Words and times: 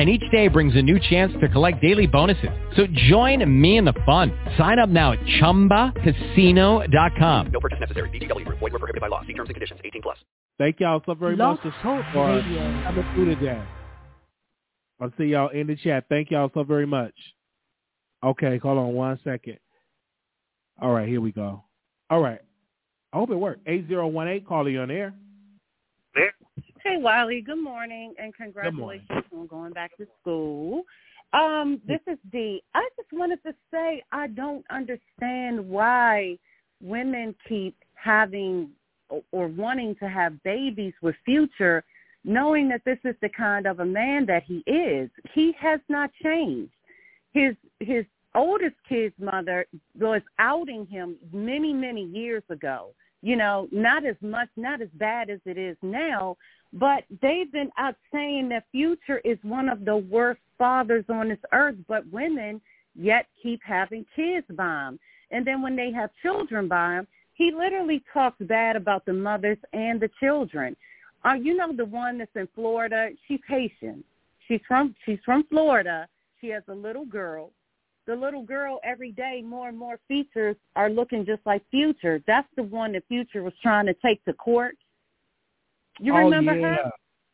and 0.00 0.08
each 0.08 0.22
day 0.30 0.48
brings 0.48 0.74
a 0.76 0.82
new 0.82 0.98
chance 0.98 1.30
to 1.42 1.48
collect 1.50 1.82
daily 1.82 2.06
bonuses. 2.06 2.48
So 2.74 2.86
join 3.08 3.44
me 3.60 3.76
in 3.76 3.84
the 3.84 3.92
fun. 4.06 4.32
Sign 4.56 4.78
up 4.78 4.88
now 4.88 5.12
at 5.12 5.18
ChumbaCasino.com. 5.40 7.46
No 7.52 7.60
purchase 7.60 7.80
necessary. 7.80 8.08
VGW. 8.08 8.48
Void 8.48 8.62
were 8.62 8.70
prohibited 8.70 9.02
by 9.02 9.08
law. 9.08 9.20
See 9.26 9.34
terms 9.34 9.50
and 9.50 9.56
conditions. 9.56 9.78
18 9.84 10.00
plus. 10.00 10.16
Thank 10.58 10.80
y'all 10.80 11.02
so 11.04 11.12
very 11.12 11.36
Love 11.36 11.58
much 11.62 11.74
Talk 11.82 12.02
for 12.14 12.28
Radio. 12.28 12.82
coming 12.82 13.04
through 13.14 13.34
today. 13.34 13.62
I'll 15.00 15.12
see 15.18 15.24
y'all 15.24 15.50
in 15.50 15.66
the 15.66 15.76
chat. 15.76 16.06
Thank 16.08 16.30
y'all 16.30 16.50
so 16.54 16.62
very 16.62 16.86
much. 16.86 17.12
Okay, 18.24 18.56
hold 18.56 18.78
on 18.78 18.94
one 18.94 19.20
second. 19.22 19.58
All 20.80 20.92
right, 20.92 21.08
here 21.08 21.20
we 21.20 21.30
go. 21.30 21.62
All 22.08 22.22
right. 22.22 22.40
I 23.12 23.18
hope 23.18 23.28
it 23.30 23.36
worked. 23.36 23.66
8018, 23.66 24.46
calling 24.46 24.72
you 24.72 24.80
on 24.80 24.90
air. 24.90 25.12
Hey, 26.82 26.96
Wiley. 26.96 27.42
Good 27.42 27.62
morning, 27.62 28.14
and 28.18 28.34
congratulations 28.34 29.24
on 29.36 29.46
going 29.48 29.72
back 29.72 29.94
to 29.98 30.06
school. 30.20 30.84
Um, 31.34 31.78
this 31.86 32.00
is 32.06 32.16
Dee. 32.32 32.62
I 32.74 32.88
just 32.96 33.12
wanted 33.12 33.42
to 33.42 33.52
say 33.70 34.02
I 34.12 34.28
don't 34.28 34.64
understand 34.70 35.68
why 35.68 36.38
women 36.82 37.34
keep 37.46 37.76
having 37.94 38.70
or 39.30 39.48
wanting 39.48 39.94
to 39.96 40.08
have 40.08 40.42
babies 40.42 40.94
with 41.02 41.14
Future, 41.24 41.84
knowing 42.24 42.68
that 42.70 42.80
this 42.86 42.98
is 43.04 43.14
the 43.20 43.28
kind 43.28 43.66
of 43.66 43.80
a 43.80 43.84
man 43.84 44.24
that 44.26 44.44
he 44.44 44.62
is. 44.66 45.10
He 45.34 45.52
has 45.60 45.80
not 45.90 46.10
changed. 46.22 46.72
His 47.32 47.56
his 47.80 48.06
oldest 48.34 48.76
kid's 48.88 49.14
mother 49.18 49.66
was 49.98 50.22
outing 50.38 50.86
him 50.86 51.16
many 51.30 51.74
many 51.74 52.04
years 52.04 52.42
ago. 52.48 52.94
You 53.22 53.36
know, 53.36 53.68
not 53.70 54.06
as 54.06 54.16
much, 54.20 54.48
not 54.56 54.80
as 54.80 54.88
bad 54.94 55.28
as 55.28 55.40
it 55.44 55.58
is 55.58 55.76
now, 55.82 56.36
but 56.72 57.04
they've 57.20 57.50
been 57.52 57.70
out 57.76 57.96
saying 58.12 58.48
that 58.50 58.64
Future 58.70 59.20
is 59.24 59.38
one 59.42 59.68
of 59.68 59.84
the 59.84 59.96
worst 59.96 60.40
fathers 60.56 61.04
on 61.08 61.28
this 61.28 61.38
earth, 61.52 61.76
but 61.86 62.10
women 62.10 62.60
yet 62.94 63.26
keep 63.42 63.60
having 63.64 64.06
kids 64.16 64.46
by 64.50 64.88
him. 64.88 64.98
And 65.30 65.46
then 65.46 65.62
when 65.62 65.76
they 65.76 65.92
have 65.92 66.10
children 66.22 66.68
by 66.68 66.96
him, 66.96 67.06
he 67.34 67.50
literally 67.50 68.02
talks 68.12 68.36
bad 68.40 68.76
about 68.76 69.04
the 69.06 69.12
mothers 69.12 69.58
and 69.72 70.00
the 70.00 70.10
children. 70.20 70.76
Uh, 71.24 71.34
you 71.34 71.56
know 71.56 71.72
the 71.72 71.84
one 71.84 72.18
that's 72.18 72.30
in 72.34 72.48
Florida? 72.54 73.10
She's 73.26 73.40
Haitian. 73.48 74.04
She's 74.46 74.60
from 74.66 74.94
she's 75.04 75.18
from 75.24 75.44
Florida. 75.44 76.08
She 76.40 76.48
has 76.48 76.62
a 76.68 76.74
little 76.74 77.04
girl. 77.04 77.50
The 78.06 78.16
little 78.16 78.42
girl 78.42 78.80
every 78.82 79.12
day 79.12 79.42
more 79.44 79.68
and 79.68 79.78
more 79.78 79.98
features 80.08 80.56
are 80.74 80.90
looking 80.90 81.24
just 81.24 81.42
like 81.44 81.62
Future. 81.70 82.22
That's 82.26 82.48
the 82.56 82.62
one 82.62 82.92
that 82.92 83.04
Future 83.08 83.42
was 83.42 83.52
trying 83.62 83.86
to 83.86 83.94
take 83.94 84.24
to 84.24 84.32
court. 84.32 84.76
You 86.00 86.14
oh, 86.14 86.18
remember 86.18 86.58
yeah. 86.58 86.76
her? 86.76 86.90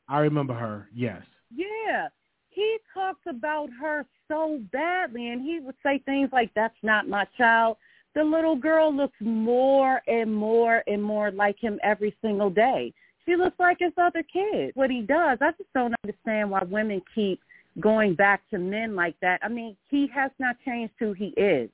I 0.08 0.19
remember 0.20 0.55
her, 0.55 0.89
yes. 0.95 1.23
Yeah. 1.55 2.08
He 2.50 2.78
talks 2.92 3.20
about 3.28 3.69
her 3.81 4.06
so 4.28 4.61
badly 4.73 5.31
and 5.31 5.42
he 5.42 5.61
would 5.61 5.75
say 5.83 6.00
things 6.05 6.31
like, 6.33 6.50
That's 6.55 6.77
not 6.83 7.08
my 7.08 7.27
child. 7.36 7.77
The 8.14 8.25
little 8.25 8.56
girl 8.56 8.95
looks 8.95 9.17
more 9.20 10.01
and 10.06 10.34
more 10.34 10.83
and 10.86 11.03
more 11.03 11.30
like 11.30 11.58
him 11.61 11.78
every 11.83 12.17
single 12.23 12.48
day. 12.48 12.95
She 13.27 13.36
looks 13.36 13.58
like 13.58 13.78
his 13.80 13.92
other 13.98 14.23
kids. 14.23 14.73
What 14.75 14.91
he 14.91 15.03
does, 15.03 15.39
I 15.41 15.51
just 15.58 15.73
don't 15.75 15.95
understand 16.03 16.51
why 16.51 16.62
women 16.64 17.03
keep 17.14 17.41
going 17.80 18.14
back 18.14 18.42
to 18.50 18.58
men 18.58 18.94
like 18.94 19.16
that. 19.20 19.41
I 19.42 19.48
mean, 19.48 19.77
he 19.88 20.08
has 20.14 20.30
not 20.38 20.56
changed 20.64 20.95
who 20.98 21.12
he 21.12 21.28
is. 21.36 21.70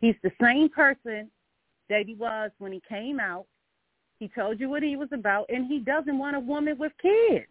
He's 0.00 0.14
the 0.22 0.32
same 0.40 0.68
person 0.68 1.30
that 1.88 2.06
he 2.06 2.14
was 2.14 2.50
when 2.58 2.72
he 2.72 2.82
came 2.88 3.20
out. 3.20 3.46
He 4.18 4.28
told 4.28 4.60
you 4.60 4.70
what 4.70 4.82
he 4.82 4.96
was 4.96 5.08
about, 5.12 5.46
and 5.48 5.66
he 5.66 5.78
doesn't 5.78 6.18
want 6.18 6.36
a 6.36 6.40
woman 6.40 6.78
with 6.78 6.92
kids. 7.00 7.46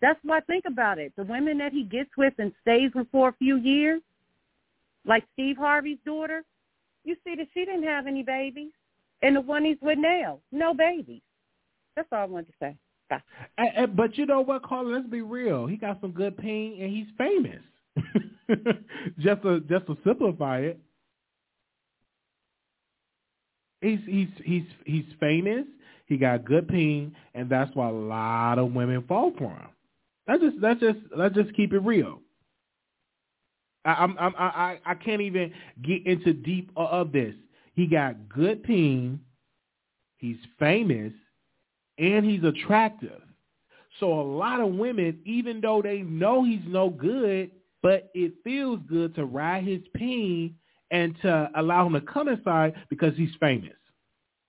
That's 0.00 0.18
why 0.22 0.40
think 0.40 0.64
about 0.66 0.98
it. 0.98 1.12
The 1.16 1.24
women 1.24 1.58
that 1.58 1.72
he 1.72 1.82
gets 1.84 2.10
with 2.16 2.34
and 2.38 2.52
stays 2.62 2.90
with 2.94 3.06
for 3.10 3.28
a 3.28 3.34
few 3.34 3.56
years, 3.56 4.02
like 5.04 5.24
Steve 5.32 5.56
Harvey's 5.56 5.98
daughter, 6.04 6.42
you 7.04 7.16
see 7.24 7.34
that 7.36 7.48
she 7.54 7.64
didn't 7.64 7.84
have 7.84 8.06
any 8.06 8.22
babies. 8.22 8.72
And 9.22 9.36
the 9.36 9.40
one 9.40 9.64
he's 9.64 9.76
with 9.82 9.98
now, 9.98 10.40
no 10.52 10.72
babies. 10.72 11.20
That's 11.96 12.08
all 12.12 12.20
I 12.20 12.24
wanted 12.24 12.46
to 12.48 12.52
say. 12.60 12.76
Bye. 13.10 13.22
And, 13.58 13.70
and- 13.76 13.96
but 13.96 14.18
you 14.18 14.26
know 14.26 14.42
what, 14.42 14.64
Carla? 14.64 14.94
Let's 14.96 15.08
be 15.08 15.22
real. 15.22 15.66
He 15.66 15.76
got 15.76 16.00
some 16.02 16.12
good 16.12 16.38
ping, 16.38 16.78
and 16.80 16.90
he's 16.90 17.08
famous. 17.18 17.62
just 19.20 19.42
to 19.42 19.60
just 19.62 19.86
to 19.88 19.98
simplify 20.04 20.60
it, 20.60 20.80
he's 23.82 24.00
he's 24.06 24.28
he's 24.44 24.64
he's 24.84 25.04
famous. 25.20 25.66
He 26.06 26.16
got 26.16 26.44
good 26.44 26.68
ping, 26.68 27.14
and 27.34 27.48
that's 27.50 27.74
why 27.76 27.88
a 27.88 27.92
lot 27.92 28.58
of 28.58 28.72
women 28.74 29.04
fall 29.08 29.32
for 29.38 29.50
him. 29.52 29.68
Let's 30.28 30.42
just 30.42 30.56
let's 30.60 30.80
just 30.80 30.98
let's 31.16 31.34
just 31.34 31.54
keep 31.54 31.72
it 31.72 31.80
real. 31.80 32.20
I, 33.84 33.92
I'm 33.94 34.16
I'm 34.18 34.34
I 34.36 34.80
I 34.84 34.94
can't 34.94 35.22
even 35.22 35.52
get 35.82 36.06
into 36.06 36.32
deep 36.32 36.70
uh, 36.76 36.86
of 36.86 37.12
this. 37.12 37.34
He 37.74 37.86
got 37.86 38.28
good 38.28 38.62
ping. 38.62 39.20
He's 40.18 40.36
famous 40.58 41.12
and 42.00 42.24
he's 42.24 42.42
attractive. 42.42 43.20
So 44.00 44.20
a 44.20 44.22
lot 44.22 44.60
of 44.60 44.72
women, 44.72 45.18
even 45.24 45.60
though 45.60 45.82
they 45.82 45.98
know 45.98 46.42
he's 46.42 46.62
no 46.66 46.88
good, 46.88 47.50
but 47.82 48.10
it 48.14 48.32
feels 48.42 48.80
good 48.88 49.14
to 49.14 49.24
ride 49.24 49.64
his 49.64 49.82
pain 49.94 50.56
and 50.90 51.14
to 51.22 51.50
allow 51.56 51.86
him 51.86 51.92
to 51.92 52.00
come 52.00 52.28
inside 52.28 52.74
because 52.88 53.14
he's 53.16 53.30
famous 53.38 53.76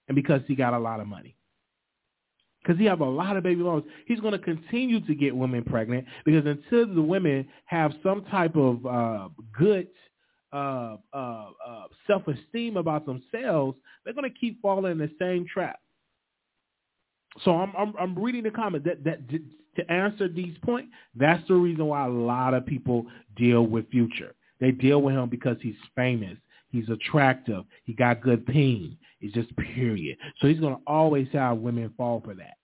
and 0.07 0.16
because 0.16 0.41
he 0.47 0.56
got 0.56 0.73
a 0.73 0.79
lot 0.79 1.00
of 1.00 1.07
money. 1.07 1.35
Because 2.61 2.79
he 2.79 2.85
have 2.85 3.01
a 3.01 3.06
lot 3.06 3.38
of 3.38 3.44
baby 3.44 3.61
mamas. 3.63 3.84
He's 4.06 4.19
going 4.19 4.34
to 4.34 4.40
continue 4.40 5.00
to 5.06 5.16
get 5.16 5.35
women 5.35 5.63
pregnant 5.63 6.06
because 6.25 6.45
until 6.45 6.94
the 6.94 7.01
women 7.01 7.47
have 7.66 7.91
some 8.03 8.23
type 8.25 8.56
of 8.56 8.85
uh, 8.85 9.29
good 9.57 9.88
uh, 10.53 10.97
uh, 11.13 11.45
uh, 11.66 11.84
self-esteem 12.06 12.78
about 12.78 13.06
themselves, 13.06 13.78
they're 14.06 14.13
going 14.13 14.31
to 14.31 14.40
keep 14.40 14.61
falling 14.61 14.91
in 14.91 14.97
the 15.00 15.09
same 15.19 15.45
trap. 15.51 15.79
So 17.43 17.55
I'm 17.55 17.73
I'm, 17.77 17.93
I'm 17.99 18.19
reading 18.19 18.43
the 18.43 18.51
comment 18.51 18.83
that 18.85 19.03
that 19.03 19.19
to 19.29 19.91
answer 19.91 20.27
these 20.27 20.55
points. 20.63 20.89
That's 21.15 21.45
the 21.47 21.55
reason 21.55 21.85
why 21.85 22.05
a 22.05 22.09
lot 22.09 22.53
of 22.53 22.65
people 22.65 23.05
deal 23.35 23.65
with 23.65 23.89
Future. 23.89 24.35
They 24.59 24.71
deal 24.71 25.01
with 25.01 25.15
him 25.15 25.29
because 25.29 25.57
he's 25.61 25.75
famous. 25.95 26.37
He's 26.69 26.87
attractive. 26.89 27.63
He 27.83 27.93
got 27.93 28.21
good 28.21 28.45
ping. 28.45 28.97
It's 29.19 29.33
just 29.33 29.55
period. 29.57 30.17
So 30.39 30.47
he's 30.47 30.59
gonna 30.59 30.79
always 30.87 31.27
have 31.33 31.57
women 31.57 31.93
fall 31.97 32.21
for 32.23 32.33
that. 32.35 32.57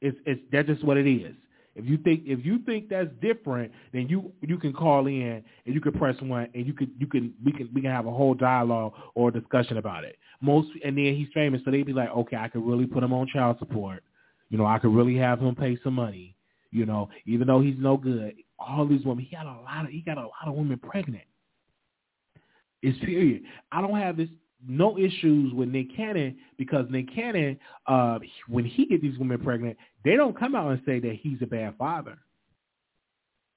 It's 0.00 0.16
it's 0.26 0.40
that's 0.52 0.68
just 0.68 0.84
what 0.84 0.96
it 0.96 1.10
is. 1.10 1.34
If 1.76 1.86
you 1.86 1.98
think 1.98 2.22
if 2.26 2.44
you 2.44 2.58
think 2.66 2.88
that's 2.88 3.10
different, 3.22 3.72
then 3.92 4.08
you 4.08 4.32
you 4.40 4.58
can 4.58 4.72
call 4.72 5.06
in 5.06 5.42
and 5.66 5.74
you 5.74 5.80
can 5.80 5.92
press 5.92 6.20
one 6.20 6.48
and 6.54 6.66
you 6.66 6.72
could 6.72 6.90
you 6.98 7.06
can 7.06 7.32
we 7.44 7.52
can 7.52 7.68
we 7.72 7.80
can 7.80 7.90
have 7.90 8.06
a 8.06 8.10
whole 8.10 8.34
dialogue 8.34 8.92
or 9.14 9.30
discussion 9.30 9.78
about 9.78 10.04
it. 10.04 10.16
Most 10.40 10.68
and 10.84 10.98
then 10.98 11.14
he's 11.14 11.28
famous, 11.32 11.60
so 11.64 11.70
they'd 11.70 11.86
be 11.86 11.92
like, 11.92 12.10
okay, 12.10 12.36
I 12.36 12.48
could 12.48 12.64
really 12.64 12.86
put 12.86 13.04
him 13.04 13.12
on 13.12 13.28
child 13.28 13.58
support. 13.58 14.02
You 14.48 14.58
know, 14.58 14.66
I 14.66 14.78
could 14.78 14.92
really 14.92 15.16
have 15.16 15.40
him 15.40 15.54
pay 15.54 15.78
some 15.84 15.94
money. 15.94 16.34
You 16.72 16.86
know, 16.86 17.08
even 17.26 17.46
though 17.46 17.60
he's 17.60 17.76
no 17.78 17.96
good, 17.96 18.34
all 18.58 18.86
these 18.86 19.04
women, 19.04 19.24
he 19.24 19.34
got 19.34 19.46
a 19.46 19.60
lot 19.62 19.84
of 19.84 19.90
he 19.90 20.00
got 20.00 20.18
a 20.18 20.22
lot 20.22 20.46
of 20.46 20.54
women 20.54 20.78
pregnant. 20.78 21.24
It's 22.82 22.98
period. 22.98 23.42
I 23.70 23.80
don't 23.80 23.98
have 23.98 24.16
this 24.16 24.28
no 24.66 24.98
issues 24.98 25.52
with 25.52 25.68
Nick 25.68 25.94
Cannon 25.96 26.36
because 26.58 26.86
Nick 26.90 27.14
Cannon, 27.14 27.58
uh, 27.86 28.18
when 28.48 28.64
he 28.64 28.86
get 28.86 29.02
these 29.02 29.18
women 29.18 29.42
pregnant, 29.42 29.76
they 30.04 30.16
don't 30.16 30.38
come 30.38 30.54
out 30.54 30.70
and 30.70 30.80
say 30.84 31.00
that 31.00 31.18
he's 31.20 31.38
a 31.42 31.46
bad 31.46 31.74
father. 31.78 32.18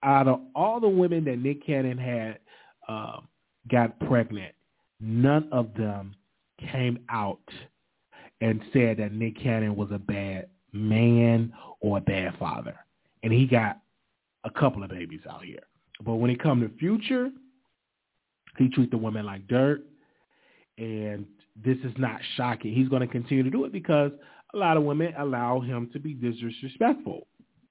Out 0.04 0.28
of 0.28 0.42
all 0.56 0.80
the 0.80 0.90
women 0.90 1.24
that 1.26 1.40
Nick 1.40 1.66
Cannon 1.66 1.98
had 1.98 2.40
uh, 2.88 3.22
got 3.70 4.00
pregnant, 4.02 4.54
none 5.00 5.48
of 5.52 5.74
them 5.76 6.16
came 6.72 7.00
out 7.10 7.40
and 8.42 8.62
said 8.74 8.98
that 8.98 9.14
Nick 9.14 9.42
Cannon 9.42 9.76
was 9.76 9.90
a 9.92 10.00
bad 10.00 10.48
man 10.74 11.54
or 11.80 11.98
a 11.98 12.02
bad 12.02 12.34
father. 12.38 12.76
And 13.24 13.32
he 13.32 13.46
got 13.46 13.80
a 14.44 14.50
couple 14.50 14.84
of 14.84 14.90
babies 14.90 15.22
out 15.30 15.44
here. 15.44 15.64
But 16.04 16.16
when 16.16 16.30
it 16.30 16.42
comes 16.42 16.70
to 16.70 16.78
future, 16.78 17.30
he 18.58 18.70
treat 18.70 18.92
the 18.92 18.98
women 18.98 19.26
like 19.26 19.48
dirt. 19.48 19.84
And 20.78 21.26
this 21.64 21.78
is 21.84 21.94
not 21.98 22.20
shocking. 22.36 22.74
He's 22.74 22.90
going 22.90 23.02
to 23.02 23.08
continue 23.08 23.44
to 23.44 23.50
do 23.50 23.66
it 23.66 23.72
because 23.72 24.12
a 24.54 24.58
lot 24.58 24.78
of 24.78 24.84
women 24.84 25.14
allow 25.18 25.60
him 25.60 25.90
to 25.94 26.00
be 26.00 26.14
disrespectful. 26.14 27.28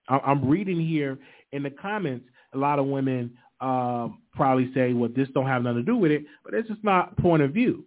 I'm 0.09 0.49
reading 0.49 0.81
here 0.81 1.19
in 1.53 1.63
the 1.63 1.71
comments, 1.71 2.27
a 2.55 2.59
lot 2.59 2.79
of 2.79 2.87
women 2.87 3.37
um, 3.61 4.21
probably 4.35 4.73
say, 4.75 4.93
well, 4.93 5.11
this 5.15 5.29
don't 5.35 5.47
have 5.47 5.63
nothing 5.63 5.79
to 5.79 5.83
do 5.85 5.97
with 5.97 6.13
it, 6.13 6.25
but 6.45 6.55
it's 6.55 6.69
just 6.69 6.85
not 6.85 7.17
point 7.19 7.43
of 7.43 7.53
view. 7.53 7.85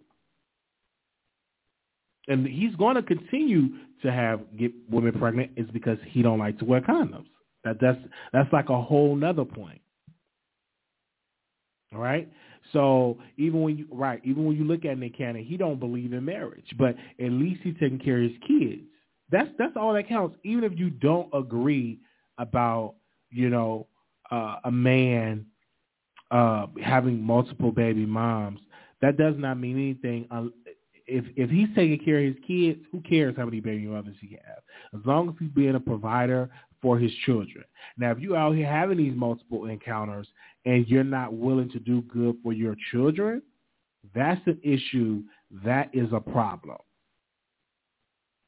and 2.28 2.46
he's 2.46 2.74
going 2.76 2.96
to 2.96 3.02
continue 3.02 3.68
to 4.02 4.12
have 4.12 4.40
get 4.58 4.72
women 4.90 5.18
pregnant 5.18 5.50
is 5.56 5.68
because 5.72 5.98
he 6.08 6.22
don't 6.22 6.38
like 6.38 6.58
to 6.58 6.64
wear 6.64 6.80
condoms. 6.80 7.26
That 7.64 7.78
that's 7.80 7.98
that's 8.32 8.52
like 8.52 8.68
a 8.68 8.80
whole 8.80 9.16
nother 9.16 9.44
point. 9.44 9.80
All 11.96 12.02
right. 12.02 12.30
So 12.72 13.16
even 13.38 13.62
when 13.62 13.78
you 13.78 13.86
right, 13.90 14.20
even 14.24 14.44
when 14.44 14.56
you 14.56 14.64
look 14.64 14.84
at 14.84 14.98
Nick 14.98 15.16
Cannon, 15.16 15.44
he 15.44 15.56
don't 15.56 15.80
believe 15.80 16.12
in 16.12 16.24
marriage, 16.24 16.66
but 16.78 16.94
at 17.20 17.30
least 17.30 17.60
he's 17.62 17.74
taking 17.80 17.98
care 17.98 18.18
of 18.18 18.30
his 18.30 18.38
kids. 18.46 18.82
That's 19.30 19.48
that's 19.58 19.76
all 19.76 19.94
that 19.94 20.08
counts. 20.08 20.36
Even 20.44 20.64
if 20.64 20.78
you 20.78 20.90
don't 20.90 21.28
agree 21.32 22.00
about 22.38 22.94
you 23.30 23.48
know 23.48 23.86
uh, 24.30 24.56
a 24.64 24.70
man 24.70 25.46
uh, 26.30 26.66
having 26.82 27.22
multiple 27.22 27.72
baby 27.72 28.04
moms, 28.04 28.60
that 29.00 29.16
does 29.16 29.34
not 29.38 29.58
mean 29.58 29.76
anything. 29.76 30.28
If 31.06 31.24
if 31.36 31.50
he's 31.50 31.68
taking 31.74 32.04
care 32.04 32.18
of 32.18 32.24
his 32.24 32.44
kids, 32.46 32.80
who 32.92 33.00
cares 33.00 33.36
how 33.36 33.46
many 33.46 33.60
baby 33.60 33.86
mothers 33.86 34.16
he 34.20 34.38
has? 34.44 34.58
As 34.92 35.06
long 35.06 35.28
as 35.28 35.34
he's 35.38 35.50
being 35.50 35.76
a 35.76 35.80
provider 35.80 36.50
for 36.82 36.98
his 36.98 37.12
children. 37.24 37.64
Now, 37.96 38.10
if 38.12 38.20
you 38.20 38.36
out 38.36 38.54
here 38.54 38.70
having 38.70 38.98
these 38.98 39.14
multiple 39.16 39.66
encounters 39.66 40.28
and 40.66 40.86
you're 40.88 41.04
not 41.04 41.32
willing 41.32 41.70
to 41.70 41.78
do 41.78 42.02
good 42.02 42.36
for 42.42 42.52
your 42.52 42.76
children, 42.90 43.40
that's 44.14 44.44
an 44.46 44.58
issue. 44.62 45.22
That 45.64 45.88
is 45.94 46.08
a 46.12 46.20
problem. 46.20 46.78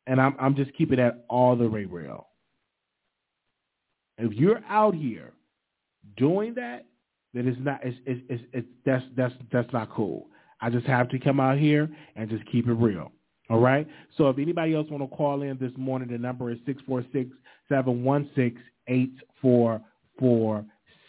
And 0.07 0.21
I'm 0.21 0.35
I'm 0.39 0.55
just 0.55 0.75
keeping 0.77 0.99
that 0.99 1.25
all 1.29 1.57
the 1.57 1.69
way 1.69 1.85
real. 1.85 2.27
If 4.19 4.33
you're 4.33 4.61
out 4.69 4.95
here 4.95 5.33
doing 6.17 6.55
that, 6.55 6.87
then 7.35 7.47
it's 7.47 7.59
not 7.61 7.81
it's, 7.85 7.97
it's, 8.05 8.21
it's, 8.29 8.43
it's 8.53 8.69
that's 8.85 9.05
that's 9.17 9.35
that's 9.53 9.73
not 9.73 9.91
cool. 9.93 10.27
I 10.61 10.71
just 10.71 10.87
have 10.87 11.09
to 11.11 11.19
come 11.21 11.39
out 11.39 11.59
here 11.59 11.89
and 12.17 12.29
just 12.29 12.45
keep 12.51 12.67
it 12.67 12.73
real. 12.73 13.13
All 13.49 13.61
right. 13.61 13.87
So 14.17 14.29
if 14.29 14.39
anybody 14.39 14.75
else 14.75 14.89
want 14.91 15.09
to 15.09 15.17
call 15.17 15.43
in 15.43 15.57
this 15.59 15.73
morning, 15.77 16.09
the 16.09 16.19
number 16.19 16.51
is 16.51 16.59
six 16.67 16.83
four 16.87 17.05
six 17.13 17.31
seven 17.69 18.03
one 18.03 18.29
six 18.35 18.61
eight 18.89 19.13
four 19.41 19.81
four 20.19 20.65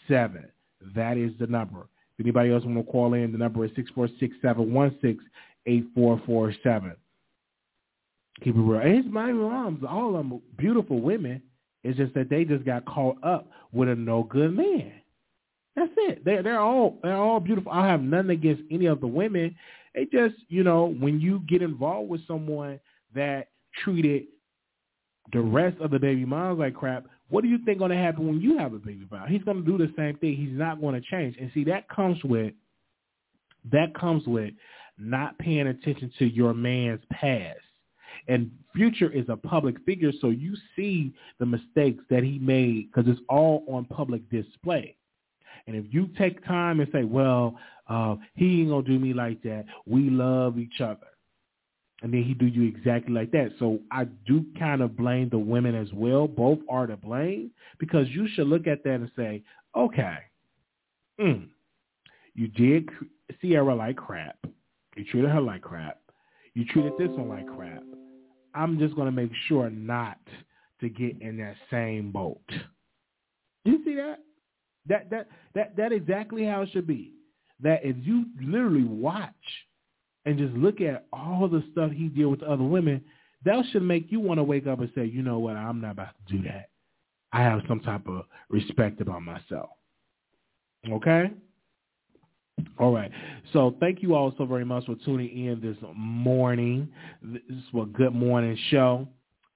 seven. 0.06 0.46
That 0.94 1.16
is 1.16 1.32
the 1.38 1.46
number. 1.46 1.80
If 2.18 2.24
anybody 2.24 2.52
else 2.52 2.64
want 2.64 2.78
to 2.78 2.90
call 2.90 3.14
in, 3.14 3.32
the 3.32 3.38
number 3.38 3.64
is 3.64 3.70
six 3.76 3.90
four 3.94 4.08
six 4.18 4.34
seven 4.42 4.72
one 4.72 4.96
six 5.00 5.22
eight 5.66 5.86
four 5.94 6.20
four 6.26 6.52
seven. 6.62 6.94
Keep 8.42 8.56
it 8.56 8.60
real. 8.60 8.80
And 8.80 8.98
it's 8.98 9.08
my 9.10 9.32
moms, 9.32 9.84
all 9.88 10.16
of 10.16 10.28
them 10.28 10.40
beautiful 10.56 11.00
women. 11.00 11.42
It's 11.82 11.96
just 11.96 12.14
that 12.14 12.28
they 12.28 12.44
just 12.44 12.64
got 12.64 12.84
caught 12.84 13.16
up 13.22 13.48
with 13.72 13.88
a 13.88 13.94
no 13.94 14.24
good 14.24 14.54
man. 14.54 14.92
That's 15.76 15.92
it. 15.96 16.24
They 16.24 16.42
they're 16.42 16.60
all 16.60 16.98
they're 17.02 17.16
all 17.16 17.40
beautiful. 17.40 17.72
I 17.72 17.86
have 17.86 18.02
nothing 18.02 18.30
against 18.30 18.62
any 18.70 18.86
of 18.86 19.00
the 19.00 19.06
women. 19.06 19.56
It 19.94 20.10
just 20.10 20.34
you 20.48 20.62
know 20.62 20.94
when 20.98 21.20
you 21.20 21.40
get 21.48 21.62
involved 21.62 22.10
with 22.10 22.26
someone 22.26 22.80
that 23.14 23.48
treated 23.82 24.24
the 25.32 25.40
rest 25.40 25.80
of 25.80 25.90
the 25.90 25.98
baby 25.98 26.24
moms 26.24 26.58
like 26.58 26.74
crap, 26.74 27.06
what 27.30 27.42
do 27.42 27.48
you 27.48 27.58
think 27.64 27.78
going 27.78 27.90
to 27.90 27.96
happen 27.96 28.26
when 28.26 28.40
you 28.40 28.58
have 28.58 28.74
a 28.74 28.78
baby 28.78 29.06
mom? 29.10 29.28
He's 29.28 29.42
going 29.42 29.64
to 29.64 29.64
do 29.64 29.78
the 29.78 29.92
same 29.96 30.16
thing. 30.18 30.36
He's 30.36 30.56
not 30.56 30.80
going 30.80 31.00
to 31.00 31.08
change. 31.08 31.36
And 31.40 31.50
see, 31.54 31.64
that 31.64 31.88
comes 31.88 32.22
with 32.24 32.52
that 33.70 33.94
comes 33.94 34.26
with 34.26 34.54
not 34.98 35.38
paying 35.38 35.66
attention 35.66 36.12
to 36.18 36.26
your 36.26 36.54
man's 36.54 37.00
past. 37.10 37.58
And 38.28 38.50
Future 38.74 39.10
is 39.10 39.26
a 39.28 39.36
public 39.36 39.76
figure, 39.84 40.12
so 40.20 40.28
you 40.28 40.56
see 40.76 41.12
the 41.38 41.46
mistakes 41.46 42.02
that 42.10 42.22
he 42.22 42.38
made 42.38 42.90
because 42.90 43.10
it's 43.10 43.20
all 43.28 43.64
on 43.68 43.84
public 43.84 44.28
display. 44.30 44.96
And 45.66 45.76
if 45.76 45.84
you 45.92 46.08
take 46.18 46.44
time 46.46 46.80
and 46.80 46.88
say, 46.92 47.04
well, 47.04 47.58
uh, 47.88 48.16
he 48.34 48.60
ain't 48.60 48.70
going 48.70 48.84
to 48.84 48.90
do 48.90 48.98
me 48.98 49.12
like 49.12 49.42
that. 49.42 49.64
We 49.86 50.10
love 50.10 50.58
each 50.58 50.80
other. 50.80 51.06
And 52.02 52.12
then 52.12 52.22
he 52.22 52.32
do 52.34 52.46
you 52.46 52.66
exactly 52.66 53.12
like 53.12 53.30
that. 53.32 53.50
So 53.58 53.78
I 53.90 54.04
do 54.26 54.44
kind 54.58 54.80
of 54.80 54.96
blame 54.96 55.28
the 55.28 55.38
women 55.38 55.74
as 55.74 55.92
well. 55.92 56.26
Both 56.26 56.60
are 56.68 56.86
to 56.86 56.96
blame 56.96 57.50
because 57.78 58.08
you 58.08 58.26
should 58.28 58.46
look 58.46 58.66
at 58.66 58.82
that 58.84 58.94
and 58.94 59.10
say, 59.16 59.42
okay, 59.76 60.16
mm, 61.20 61.46
you 62.34 62.48
did 62.48 62.88
Ciara 63.40 63.74
like 63.74 63.96
crap. 63.96 64.38
You 64.96 65.04
treated 65.04 65.30
her 65.30 65.40
like 65.40 65.62
crap. 65.62 65.98
You 66.54 66.64
treated 66.64 66.92
this 66.98 67.08
one 67.10 67.28
like 67.28 67.46
crap. 67.46 67.82
I'm 68.54 68.78
just 68.78 68.94
going 68.94 69.06
to 69.06 69.12
make 69.12 69.30
sure 69.46 69.70
not 69.70 70.18
to 70.80 70.88
get 70.88 71.20
in 71.20 71.36
that 71.36 71.54
same 71.70 72.10
boat. 72.10 72.40
You 73.64 73.84
see 73.84 73.94
that? 73.96 74.18
That 74.88 75.10
that 75.10 75.28
that 75.54 75.76
that 75.76 75.92
exactly 75.92 76.44
how 76.44 76.62
it 76.62 76.70
should 76.72 76.86
be. 76.86 77.12
That 77.60 77.84
if 77.84 77.96
you 78.00 78.24
literally 78.40 78.84
watch 78.84 79.34
and 80.30 80.38
just 80.38 80.54
look 80.54 80.80
at 80.80 81.06
all 81.12 81.48
the 81.48 81.64
stuff 81.72 81.90
he 81.90 82.08
did 82.08 82.26
with 82.26 82.42
other 82.42 82.62
women, 82.62 83.02
that 83.44 83.64
should 83.72 83.82
make 83.82 84.12
you 84.12 84.20
want 84.20 84.38
to 84.38 84.44
wake 84.44 84.66
up 84.66 84.78
and 84.78 84.90
say, 84.94 85.04
you 85.04 85.22
know 85.22 85.38
what, 85.40 85.56
I'm 85.56 85.80
not 85.80 85.92
about 85.92 86.14
to 86.28 86.36
do 86.36 86.42
that. 86.44 86.68
I 87.32 87.42
have 87.42 87.62
some 87.68 87.80
type 87.80 88.06
of 88.06 88.24
respect 88.48 89.00
about 89.00 89.22
myself. 89.22 89.70
Okay? 90.88 91.30
All 92.78 92.92
right. 92.92 93.10
So 93.52 93.74
thank 93.80 94.02
you 94.02 94.14
all 94.14 94.32
so 94.38 94.44
very 94.44 94.64
much 94.64 94.86
for 94.86 94.94
tuning 95.04 95.46
in 95.46 95.60
this 95.60 95.76
morning. 95.96 96.88
This 97.22 97.42
is 97.48 97.64
a 97.74 97.86
good 97.86 98.14
morning 98.14 98.56
show. 98.70 99.08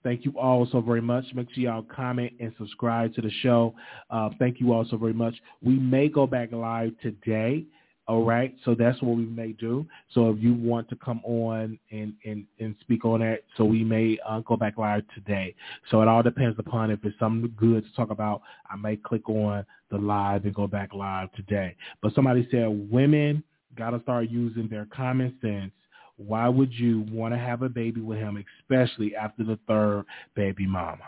Thank 0.03 0.25
you 0.25 0.33
all 0.39 0.67
so 0.71 0.81
very 0.81 1.01
much. 1.01 1.25
Make 1.35 1.49
sure 1.55 1.65
y'all 1.65 1.83
comment 1.83 2.33
and 2.41 2.53
subscribe 2.59 3.15
to 3.15 3.23
the 3.23 3.31
show. 3.43 3.75
Uh, 4.11 4.31
thank 4.39 4.61
you 4.61 4.73
all 4.73 4.85
so 4.91 4.97
very 4.97 5.15
much. 5.15 5.35
We 5.63 5.79
may 5.79 6.09
go 6.09 6.27
back 6.27 6.53
live 6.53 6.93
today. 7.01 7.65
All 8.07 8.23
right, 8.23 8.55
so 8.67 8.75
that's 8.75 9.01
what 9.01 9.17
we 9.17 9.25
may 9.25 9.53
do. 9.53 9.87
So 10.13 10.29
if 10.31 10.39
you 10.39 10.53
want 10.53 10.91
to 10.91 10.97
come 10.97 11.23
on 11.25 11.79
and 11.91 12.13
and, 12.27 12.45
and 12.61 12.75
speak 12.81 13.07
on 13.07 13.21
that, 13.21 13.45
so 13.57 13.65
we 13.65 13.83
may 13.83 14.19
uh, 14.29 14.41
go 14.41 14.59
back 14.59 14.77
live 14.77 15.05
today. 15.15 15.55
So 15.91 16.03
it 16.03 16.09
all 16.09 16.23
depends 16.23 16.59
upon 16.59 16.91
if 16.91 17.03
it's 17.03 17.19
something 17.19 17.51
good 17.57 17.83
to 17.83 17.97
talk 17.97 18.11
about. 18.11 18.43
I 18.71 18.77
may 18.77 18.97
click 18.97 19.27
on 19.31 19.65
the 19.91 19.97
live 19.97 20.45
and 20.45 20.55
go 20.55 20.67
back 20.67 20.93
live 20.93 21.33
today. 21.33 21.77
But 22.03 22.15
somebody 22.15 22.47
said 22.51 22.67
women 22.91 23.43
got 23.75 23.91
to 23.91 24.03
start 24.03 24.29
using 24.29 24.69
their 24.69 24.87
common 24.95 25.39
sense. 25.41 25.73
Why 26.17 26.47
would 26.49 26.73
you 26.75 27.07
want 27.11 27.33
to 27.33 27.39
have 27.39 27.63
a 27.63 27.71
baby 27.71 28.03
with 28.03 28.19
him, 28.19 28.45
especially 28.61 29.17
after 29.17 29.45
the 29.45 29.59
third 29.67 30.05
baby 30.35 30.67
mama? 30.67 31.05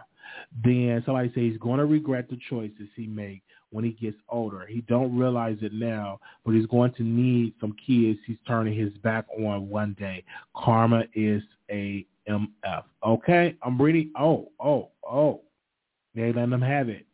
Then 0.64 1.02
somebody 1.04 1.28
says 1.28 1.42
he's 1.42 1.58
going 1.58 1.78
to 1.78 1.86
regret 1.86 2.28
the 2.28 2.38
choices 2.48 2.88
he 2.94 3.06
made 3.06 3.42
when 3.70 3.84
he 3.84 3.92
gets 3.92 4.16
older. 4.28 4.66
He 4.66 4.80
don't 4.82 5.16
realize 5.16 5.58
it 5.60 5.72
now, 5.72 6.20
but 6.44 6.54
he's 6.54 6.66
going 6.66 6.92
to 6.94 7.02
need 7.02 7.54
some 7.60 7.74
kids 7.84 8.18
he's 8.26 8.38
turning 8.46 8.74
his 8.78 8.92
back 8.98 9.26
on 9.38 9.68
one 9.68 9.96
day. 9.98 10.24
Karma 10.54 11.04
is 11.14 11.42
a 11.70 12.06
MF. 12.28 12.84
Okay? 13.04 13.56
I'm 13.62 13.80
reading. 13.80 14.12
Oh, 14.18 14.50
oh, 14.60 14.90
oh. 15.08 15.42
They 16.14 16.32
let 16.32 16.48
him 16.48 16.62
have 16.62 16.88
it. 16.88 17.06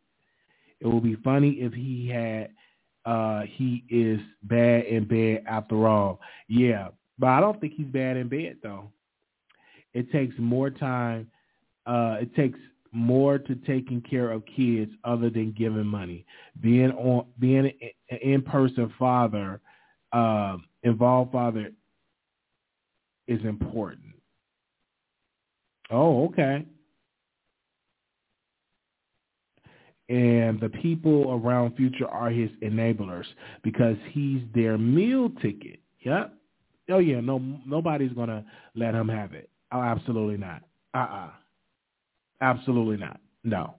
It 0.80 0.86
would 0.86 1.02
be 1.02 1.16
funny 1.24 1.50
if 1.60 1.72
he 1.72 2.08
had 2.08 2.50
uh 3.04 3.42
he 3.56 3.84
is 3.88 4.20
bad 4.44 4.84
in 4.84 5.04
bed 5.04 5.42
after 5.46 5.88
all. 5.88 6.20
Yeah. 6.48 6.88
But 7.18 7.30
I 7.30 7.40
don't 7.40 7.60
think 7.60 7.72
he's 7.76 7.86
bad 7.86 8.16
in 8.16 8.28
bed 8.28 8.58
though. 8.62 8.92
It 9.92 10.10
takes 10.12 10.34
more 10.38 10.70
time 10.70 11.28
uh 11.86 12.18
it 12.20 12.34
takes 12.36 12.58
more 12.92 13.38
to 13.38 13.54
taking 13.54 14.02
care 14.02 14.30
of 14.30 14.42
kids 14.44 14.92
other 15.04 15.30
than 15.30 15.52
giving 15.52 15.86
money. 15.86 16.26
Being 16.60 16.92
on 16.92 17.26
being 17.38 17.72
an 18.10 18.18
in 18.18 18.42
person 18.42 18.92
father, 18.98 19.60
uh, 20.12 20.58
involved 20.82 21.32
father 21.32 21.70
is 23.26 23.42
important. 23.44 24.14
Oh, 25.90 26.26
okay. 26.26 26.66
And 30.08 30.60
the 30.60 30.68
people 30.68 31.32
around 31.42 31.76
Future 31.76 32.08
are 32.08 32.28
his 32.28 32.50
enablers 32.62 33.24
because 33.62 33.96
he's 34.10 34.42
their 34.54 34.76
meal 34.76 35.30
ticket. 35.40 35.80
Yep. 36.00 36.34
Oh 36.90 36.98
yeah, 36.98 37.20
no 37.20 37.38
nobody's 37.64 38.12
gonna 38.12 38.44
let 38.74 38.94
him 38.94 39.08
have 39.08 39.32
it. 39.32 39.48
Oh, 39.70 39.80
absolutely 39.80 40.36
not. 40.36 40.62
Uh 40.94 40.98
uh-uh. 40.98 41.26
uh 41.26 41.30
Absolutely 42.42 42.96
not. 42.98 43.20
No. 43.44 43.76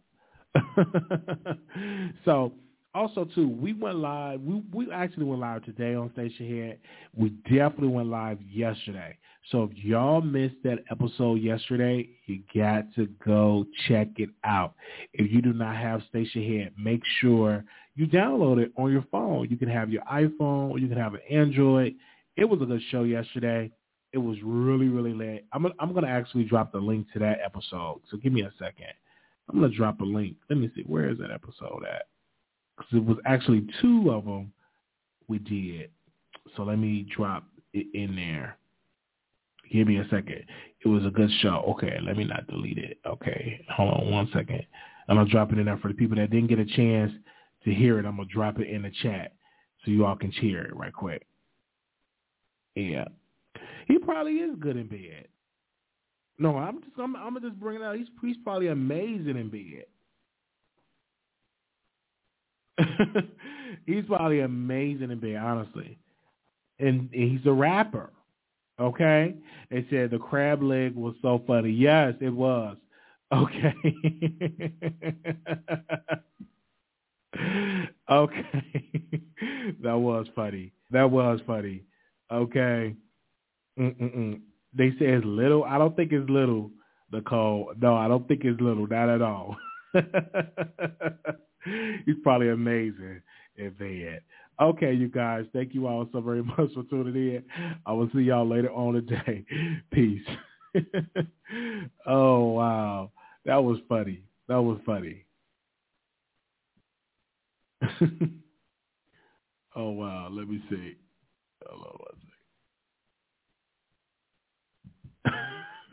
so 2.25 2.53
also 2.95 3.25
too, 3.25 3.49
we 3.49 3.73
went 3.73 3.97
live. 3.97 4.41
We 4.41 4.61
we 4.71 4.91
actually 4.91 5.25
went 5.25 5.41
live 5.41 5.63
today 5.65 5.95
on 5.95 6.09
Stationhead. 6.11 6.77
We 7.15 7.29
definitely 7.29 7.89
went 7.89 8.09
live 8.09 8.39
yesterday. 8.41 9.17
So 9.51 9.63
if 9.63 9.71
y'all 9.83 10.21
missed 10.21 10.55
that 10.63 10.79
episode 10.89 11.41
yesterday, 11.41 12.07
you 12.27 12.41
got 12.55 12.85
to 12.95 13.07
go 13.25 13.65
check 13.87 14.07
it 14.15 14.29
out. 14.45 14.75
If 15.13 15.31
you 15.31 15.41
do 15.41 15.51
not 15.51 15.75
have 15.75 16.01
Stationhead, 16.13 16.71
make 16.77 17.01
sure 17.19 17.65
you 17.95 18.07
download 18.07 18.59
it 18.59 18.71
on 18.77 18.91
your 18.91 19.05
phone. 19.11 19.49
You 19.49 19.57
can 19.57 19.67
have 19.67 19.89
your 19.89 20.03
iPhone 20.03 20.69
or 20.69 20.79
you 20.79 20.87
can 20.87 20.97
have 20.97 21.13
an 21.15 21.21
Android. 21.29 21.95
It 22.37 22.45
was 22.45 22.61
a 22.61 22.65
good 22.65 22.81
show 22.89 23.03
yesterday. 23.03 23.69
It 24.13 24.19
was 24.19 24.37
really, 24.43 24.87
really 24.87 25.13
lit. 25.13 25.45
I'm 25.51 25.63
gonna, 25.63 25.73
I'm 25.79 25.93
gonna 25.93 26.07
actually 26.07 26.43
drop 26.43 26.71
the 26.71 26.77
link 26.77 27.07
to 27.13 27.19
that 27.19 27.39
episode. 27.43 28.01
So 28.09 28.17
give 28.17 28.31
me 28.31 28.43
a 28.43 28.51
second. 28.59 28.93
I'm 29.49 29.59
gonna 29.59 29.73
drop 29.73 29.99
a 30.01 30.05
link. 30.05 30.37
Let 30.49 30.59
me 30.59 30.69
see. 30.75 30.83
Where 30.83 31.09
is 31.09 31.17
that 31.17 31.31
episode 31.31 31.83
at? 31.91 32.07
Because 32.77 32.93
it 32.93 33.05
was 33.05 33.17
actually 33.25 33.67
two 33.81 34.11
of 34.11 34.25
them 34.25 34.53
we 35.27 35.39
did. 35.39 35.89
So 36.55 36.63
let 36.63 36.77
me 36.77 37.07
drop 37.15 37.43
it 37.73 37.87
in 37.93 38.15
there. 38.15 38.57
Give 39.71 39.87
me 39.87 39.97
a 39.97 40.07
second. 40.09 40.45
It 40.85 40.87
was 40.87 41.05
a 41.05 41.09
good 41.09 41.31
show. 41.41 41.63
Okay, 41.69 41.97
let 42.03 42.15
me 42.15 42.25
not 42.25 42.45
delete 42.47 42.77
it. 42.77 42.99
Okay, 43.05 43.65
hold 43.69 43.93
on 43.93 44.11
one 44.11 44.29
second. 44.31 44.63
I'm 45.07 45.17
gonna 45.17 45.29
drop 45.29 45.51
it 45.51 45.57
in 45.57 45.65
there 45.65 45.77
for 45.77 45.87
the 45.87 45.93
people 45.93 46.17
that 46.17 46.29
didn't 46.29 46.47
get 46.47 46.59
a 46.59 46.65
chance 46.65 47.11
to 47.65 47.73
hear 47.73 47.99
it. 47.99 48.05
I'm 48.05 48.17
gonna 48.17 48.27
drop 48.27 48.59
it 48.59 48.69
in 48.69 48.83
the 48.83 48.91
chat 49.01 49.33
so 49.83 49.91
you 49.91 50.05
all 50.05 50.15
can 50.15 50.31
hear 50.31 50.61
it 50.61 50.75
right 50.75 50.93
quick. 50.93 51.25
Yeah, 52.75 53.05
he 53.87 53.97
probably 53.99 54.33
is 54.33 54.55
good 54.59 54.77
in 54.77 54.87
bed. 54.87 55.27
No, 56.39 56.57
I'm 56.57 56.81
just 56.81 56.93
I'm, 56.97 57.15
I'm 57.15 57.39
just 57.41 57.59
bring 57.59 57.77
it 57.77 57.83
out. 57.83 57.95
He's 57.97 58.07
he's 58.21 58.37
probably 58.43 58.67
amazing 58.67 59.37
in 59.37 59.49
bed. 59.49 59.85
he's 63.85 64.05
probably 64.05 64.39
amazing 64.41 65.11
in 65.11 65.19
bed, 65.19 65.35
honestly. 65.35 65.97
And, 66.79 67.09
and 67.13 67.31
he's 67.31 67.45
a 67.45 67.51
rapper. 67.51 68.11
Okay? 68.79 69.35
They 69.69 69.85
said 69.89 70.09
the 70.11 70.17
crab 70.17 70.63
leg 70.63 70.95
was 70.95 71.15
so 71.21 71.43
funny. 71.45 71.71
Yes, 71.71 72.15
it 72.19 72.29
was. 72.31 72.77
Okay. 73.31 73.73
okay. 78.11 78.63
that 79.83 79.97
was 79.97 80.27
funny. 80.35 80.73
That 80.91 81.09
was 81.11 81.39
funny. 81.45 81.83
Okay. 82.31 82.95
Mm-mm-mm. 83.79 84.41
They 84.75 84.89
say 84.91 85.05
it's 85.05 85.25
little. 85.25 85.63
I 85.63 85.77
don't 85.77 85.95
think 85.95 86.11
it's 86.11 86.29
little, 86.29 86.71
Nicole. 87.11 87.73
No, 87.79 87.95
I 87.95 88.07
don't 88.07 88.27
think 88.27 88.41
it's 88.43 88.59
little. 88.59 88.87
Not 88.87 89.09
at 89.09 89.21
all. 89.21 89.55
He's 92.05 92.15
probably 92.23 92.49
amazing 92.49 93.21
in 93.57 93.69
bed. 93.71 94.21
Okay, 94.61 94.93
you 94.93 95.07
guys. 95.09 95.45
Thank 95.53 95.73
you 95.73 95.87
all 95.87 96.07
so 96.11 96.21
very 96.21 96.43
much 96.57 96.73
for 96.73 96.83
tuning 96.89 97.15
in. 97.15 97.43
I 97.85 97.91
will 97.93 98.09
see 98.13 98.21
y'all 98.21 98.47
later 98.47 98.71
on 98.71 98.93
today. 98.95 99.45
Peace. 99.91 100.21
oh 102.07 102.49
wow, 102.49 103.11
that 103.45 103.63
was 103.63 103.77
funny. 103.87 104.23
That 104.47 104.61
was 104.61 104.79
funny. 104.85 105.25
oh 109.75 109.89
wow. 109.91 110.29
Let 110.31 110.47
me 110.47 110.61
see. 110.69 110.95
Hold 111.67 111.85
on 111.85 111.91
one 111.99 112.15
second. 112.15 112.42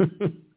What's 0.00 0.32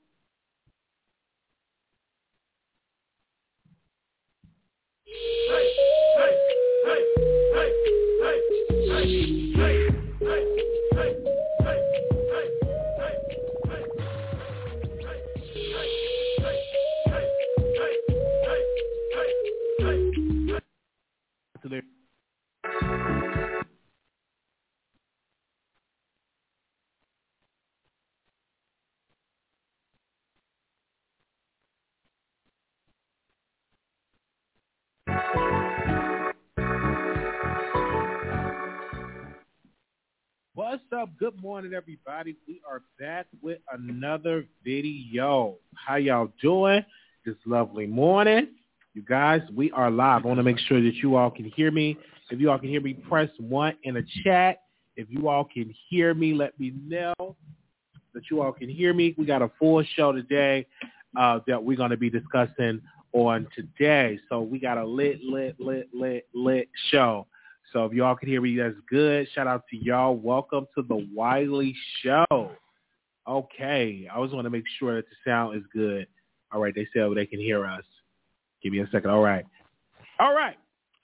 up? 41.04 41.10
Good 41.20 41.42
morning, 41.42 41.74
everybody. 41.74 42.38
We 42.48 42.62
are 42.66 42.82
back 42.98 43.26
with 43.42 43.58
another 43.74 44.46
video. 44.64 45.56
How 45.76 45.98
y'all 45.98 46.30
doing 46.42 46.86
this 47.26 47.36
lovely 47.46 47.86
morning? 47.86 48.48
You 48.94 49.02
guys, 49.02 49.42
we 49.54 49.70
are 49.72 49.92
live. 49.92 50.24
I 50.24 50.28
want 50.30 50.38
to 50.38 50.44
make 50.44 50.60
sure 50.60 50.82
that 50.82 50.96
you 50.96 51.18
all 51.18 51.30
can 51.30 51.44
hear 51.58 51.72
me. 51.72 51.98
If 52.32 52.40
you 52.40 52.50
all 52.50 52.58
can 52.58 52.70
hear 52.70 52.80
me, 52.80 52.94
press 52.94 53.30
one 53.38 53.76
in 53.84 53.96
the 53.96 54.06
chat. 54.24 54.62
If 54.96 55.08
you 55.10 55.28
all 55.28 55.44
can 55.44 55.74
hear 55.90 56.14
me, 56.14 56.34
let 56.34 56.58
me 56.58 56.72
know 56.88 57.36
that 58.14 58.24
you 58.32 58.42
all 58.42 58.54
can 58.54 58.70
hear 58.70 58.94
me. 58.94 59.14
We 59.18 59.26
got 59.26 59.42
a 59.42 59.52
full 59.60 59.84
show 59.98 60.14
today 60.14 60.66
uh, 61.20 61.40
that 61.48 61.62
we're 61.62 61.76
going 61.76 61.92
to 61.92 61.98
be 61.98 62.10
discussing 62.10 62.80
on 63.12 63.46
today. 63.54 64.20
So 64.30 64.40
we 64.40 64.58
got 64.58 64.78
a 64.78 64.86
lit, 64.86 65.22
lit, 65.22 65.60
lit, 65.60 65.90
lit, 65.94 66.30
lit 66.34 66.70
show. 66.92 67.28
So 67.74 67.86
if 67.86 67.94
y'all 67.94 68.16
can 68.16 68.30
hear 68.30 68.40
me, 68.40 68.56
that's 68.56 68.76
good. 68.88 69.28
Shout 69.34 69.48
out 69.48 69.64
to 69.72 69.78
y'all. 69.78 70.16
Welcome 70.16 70.68
to 70.76 70.84
the 70.84 71.08
Wiley 71.14 71.76
Show. 72.02 72.52
Okay. 73.28 74.08
I 74.10 74.16
always 74.16 74.32
want 74.32 74.46
to 74.46 74.52
make 74.52 74.66
sure 74.78 74.96
that 74.96 75.06
the 75.10 75.30
sound 75.30 75.58
is 75.58 75.64
good. 75.74 76.06
All 76.54 76.62
right. 76.62 76.74
They 76.76 76.88
said 76.94 77.10
they 77.16 77.26
can 77.26 77.40
hear 77.40 77.66
us. 77.66 77.84
Give 78.62 78.72
me 78.72 78.80
a 78.80 78.86
second. 78.92 79.10
All 79.10 79.24
right. 79.24 79.44
All 80.20 80.36
right. 80.36 80.56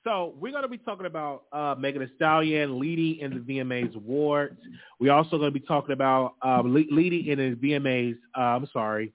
So 0.04 0.36
we're 0.40 0.52
going 0.52 0.62
to 0.64 0.70
be 0.70 0.78
talking 0.78 1.08
about 1.08 1.46
uh, 1.52 1.76
Megan 1.78 2.04
Thee 2.04 2.12
Stallion 2.16 2.80
leading 2.80 3.20
in 3.20 3.34
the 3.34 3.40
VMAs 3.40 3.96
awards. 3.96 4.58
We're 5.00 5.12
also 5.12 5.38
going 5.40 5.52
to 5.52 5.60
be 5.60 5.66
talking 5.66 5.94
about 5.94 6.36
um, 6.44 6.72
le- 6.72 6.94
leading 6.96 7.26
in 7.26 7.38
the 7.38 7.56
VMAs, 7.56 8.16
uh, 8.38 8.42
I'm 8.42 8.68
sorry, 8.72 9.12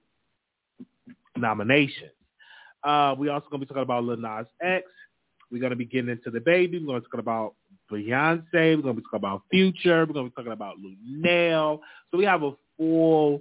nominations. 1.37 2.11
Uh, 2.83 3.15
we're 3.17 3.31
also 3.31 3.47
going 3.49 3.61
to 3.61 3.65
be 3.65 3.67
talking 3.67 3.81
about 3.81 4.03
Lil 4.03 4.17
Nas 4.17 4.45
X. 4.61 4.85
We're 5.51 5.59
going 5.59 5.71
to 5.71 5.75
be 5.75 5.85
getting 5.85 6.09
into 6.09 6.31
the 6.31 6.39
baby. 6.39 6.79
We're 6.79 6.87
going 6.87 7.01
to 7.01 7.07
talk 7.07 7.19
about 7.19 7.55
Beyonce. 7.91 8.43
We're 8.53 8.81
going 8.81 8.95
to 8.95 9.01
be 9.01 9.03
talking 9.03 9.19
about 9.19 9.43
Future. 9.51 10.05
We're 10.05 10.13
going 10.13 10.25
to 10.25 10.31
be 10.31 10.35
talking 10.35 10.51
about 10.51 10.75
Luenell. 10.77 11.79
So 12.11 12.17
we 12.17 12.25
have 12.25 12.43
a 12.43 12.51
full 12.77 13.39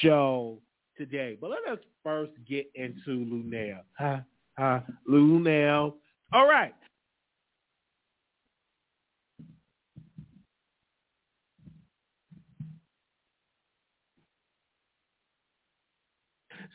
show 0.00 0.58
today. 0.96 1.36
But 1.40 1.50
let 1.50 1.72
us 1.72 1.78
first 2.02 2.32
get 2.48 2.70
into 2.74 3.08
Luenell. 3.08 3.80
Huh? 3.98 4.18
Huh? 4.56 4.80
Luenell. 5.08 5.94
All 6.32 6.46
right. 6.46 6.74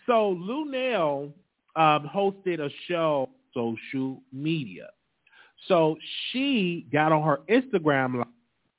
So 0.05 0.35
Luenell 0.35 1.31
um, 1.75 2.09
hosted 2.13 2.59
a 2.59 2.69
show 2.87 3.29
social 3.53 4.21
media. 4.31 4.89
So 5.67 5.97
she 6.31 6.85
got 6.91 7.11
on 7.11 7.23
her 7.23 7.39
Instagram 7.49 8.23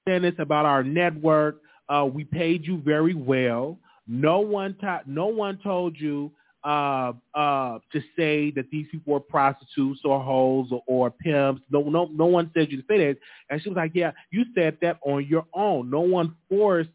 saying 0.06 0.22
this 0.22 0.34
about 0.38 0.66
our 0.66 0.82
network. 0.82 1.60
Uh, 1.88 2.08
we 2.12 2.24
paid 2.24 2.66
you 2.66 2.80
very 2.82 3.14
well. 3.14 3.78
No 4.06 4.40
one, 4.40 4.76
ta- 4.80 5.02
no 5.06 5.26
one 5.26 5.58
told 5.62 5.98
you 5.98 6.30
uh, 6.64 7.12
uh, 7.34 7.78
to 7.92 8.00
say 8.16 8.50
that 8.52 8.70
these 8.70 8.86
people 8.90 9.12
were 9.12 9.20
prostitutes 9.20 10.00
or 10.04 10.22
hoes 10.22 10.68
or, 10.70 10.82
or 10.86 11.10
pimps. 11.10 11.62
No, 11.70 11.82
no, 11.82 12.06
no 12.12 12.26
one 12.26 12.50
said 12.54 12.70
you 12.70 12.78
to 12.80 12.86
say 12.88 12.98
that. 12.98 13.18
And 13.50 13.62
she 13.62 13.68
was 13.68 13.76
like, 13.76 13.92
"Yeah, 13.94 14.12
you 14.30 14.44
said 14.54 14.78
that 14.80 14.98
on 15.02 15.26
your 15.26 15.44
own. 15.52 15.90
No 15.90 16.00
one 16.00 16.34
forced 16.48 16.90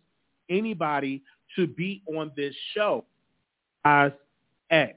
anybody 0.50 1.22
to 1.56 1.68
be 1.68 2.02
on 2.16 2.32
this 2.36 2.56
show." 2.74 3.06
As 3.86 4.12
X, 4.72 4.96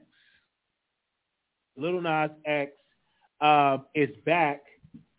Little 1.77 2.01
Nas 2.01 2.31
X 2.45 2.71
uh, 3.41 3.77
is 3.95 4.09
back, 4.25 4.61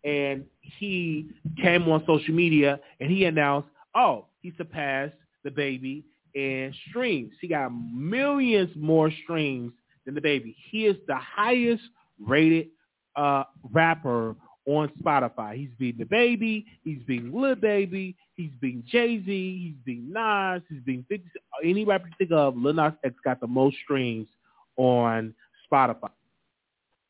and 0.03 0.45
he 0.61 1.29
came 1.61 1.87
on 1.89 2.03
social 2.05 2.33
media 2.33 2.79
and 2.99 3.09
he 3.11 3.25
announced, 3.25 3.69
"Oh, 3.95 4.25
he 4.41 4.53
surpassed 4.57 5.15
DaBaby 5.45 6.03
in 6.33 6.73
streams. 6.89 7.33
He 7.41 7.47
got 7.47 7.71
millions 7.93 8.69
more 8.75 9.11
streams 9.23 9.73
than 10.05 10.15
DaBaby. 10.15 10.55
He 10.69 10.85
is 10.85 10.97
the 11.07 11.17
highest 11.17 11.83
rated 12.19 12.67
uh, 13.15 13.43
rapper 13.71 14.35
on 14.67 14.91
Spotify. 15.01 15.55
He's 15.55 15.69
beating 15.77 16.05
DaBaby. 16.05 16.65
He's 16.83 17.01
beating 17.03 17.31
Lil 17.33 17.55
Baby. 17.55 18.15
He's 18.35 18.51
beating 18.59 18.83
Jay 18.87 19.23
Z. 19.23 19.25
He's 19.27 19.75
beating 19.85 20.11
Nas. 20.11 20.61
He's 20.69 20.81
beating 20.81 21.05
50. 21.09 21.23
Any 21.63 21.85
rapper 21.85 22.07
you 22.07 22.13
think 22.17 22.31
of, 22.31 22.57
Lil 22.57 22.73
Nas 22.73 22.93
X 23.03 23.15
got 23.23 23.39
the 23.39 23.47
most 23.47 23.77
streams 23.83 24.27
on 24.77 25.33
Spotify. 25.71 26.09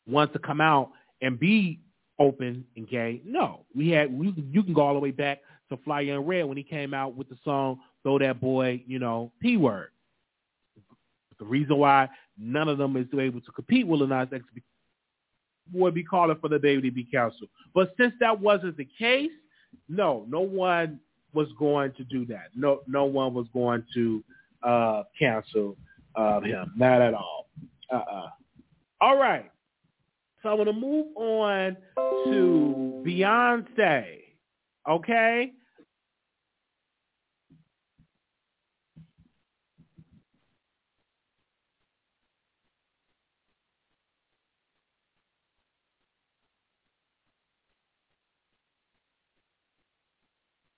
Wants 0.08 0.34
to 0.34 0.40
come 0.40 0.62
out 0.62 0.92
and 1.22 1.40
be 1.40 1.80
open 2.20 2.66
and 2.76 2.88
gay? 2.88 3.22
No, 3.26 3.66
we 3.76 3.90
had. 3.90 4.18
We, 4.18 4.34
you 4.52 4.64
can 4.64 4.74
go 4.74 4.82
all 4.82 4.94
the 4.94 5.00
way 5.00 5.12
back 5.12 5.40
to 5.70 5.78
Fly 5.78 6.02
Young 6.02 6.26
Red 6.26 6.46
when 6.46 6.58
he 6.58 6.64
came 6.64 6.94
out 6.94 7.16
with 7.16 7.30
the 7.30 7.38
song 7.44 7.80
throw 8.04 8.20
that 8.20 8.40
boy, 8.40 8.84
you 8.86 9.00
know, 9.00 9.32
P 9.42 9.58
word. 9.58 9.90
The 11.40 11.46
reason 11.46 11.78
why 11.78 12.08
none 12.38 12.70
of 12.70 12.78
them 12.78 12.96
is 12.96 13.08
able 13.18 13.42
to 13.42 13.52
compete 13.52 13.86
with 13.86 14.00
Lil 14.00 14.08
Nas 14.08 14.28
X 14.32 14.44
would 15.74 15.96
be 15.96 16.04
calling 16.04 16.38
for 16.40 16.50
DaBaby 16.50 16.84
to 16.84 16.92
be 16.92 17.04
canceled. 17.04 17.50
But 17.74 17.94
since 17.98 18.14
that 18.20 18.40
wasn't 18.40 18.78
the 18.78 18.88
case, 18.98 19.32
no, 19.90 20.26
no 20.30 20.42
one 20.42 21.00
was 21.34 21.48
going 21.58 21.94
to 21.94 22.04
do 22.04 22.26
that. 22.28 22.50
No, 22.56 22.82
no 22.88 23.06
one 23.06 23.34
was 23.34 23.48
going 23.54 23.84
to 23.96 24.24
uh, 24.64 25.04
cancel 25.18 25.76
uh, 26.16 26.40
him. 26.42 26.72
Not 26.78 27.02
at 27.02 27.14
all. 27.14 27.48
Uh-uh. 27.92 28.30
All 29.02 29.18
right. 29.18 29.52
So 30.46 30.52
I 30.52 30.54
want 30.54 30.70
to 30.70 30.74
move 30.74 31.08
on 31.16 31.76
to 31.98 33.02
Beyonce. 33.04 34.20
Okay? 34.88 35.52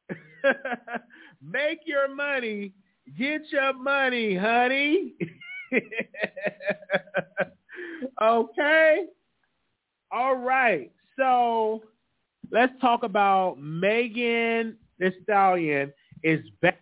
Make 1.42 1.80
your 1.86 2.08
money. 2.16 2.72
Get 3.18 3.52
your 3.52 3.74
money, 3.74 4.38
honey. 4.38 5.16
okay? 8.22 9.08
All 10.12 10.36
right. 10.36 10.92
So 11.18 11.84
let's 12.52 12.74
talk 12.80 13.04
about 13.04 13.60
Megan 13.60 14.78
Thee 15.00 15.12
Stallion 15.24 15.94
is 16.24 16.42
back. 16.62 16.80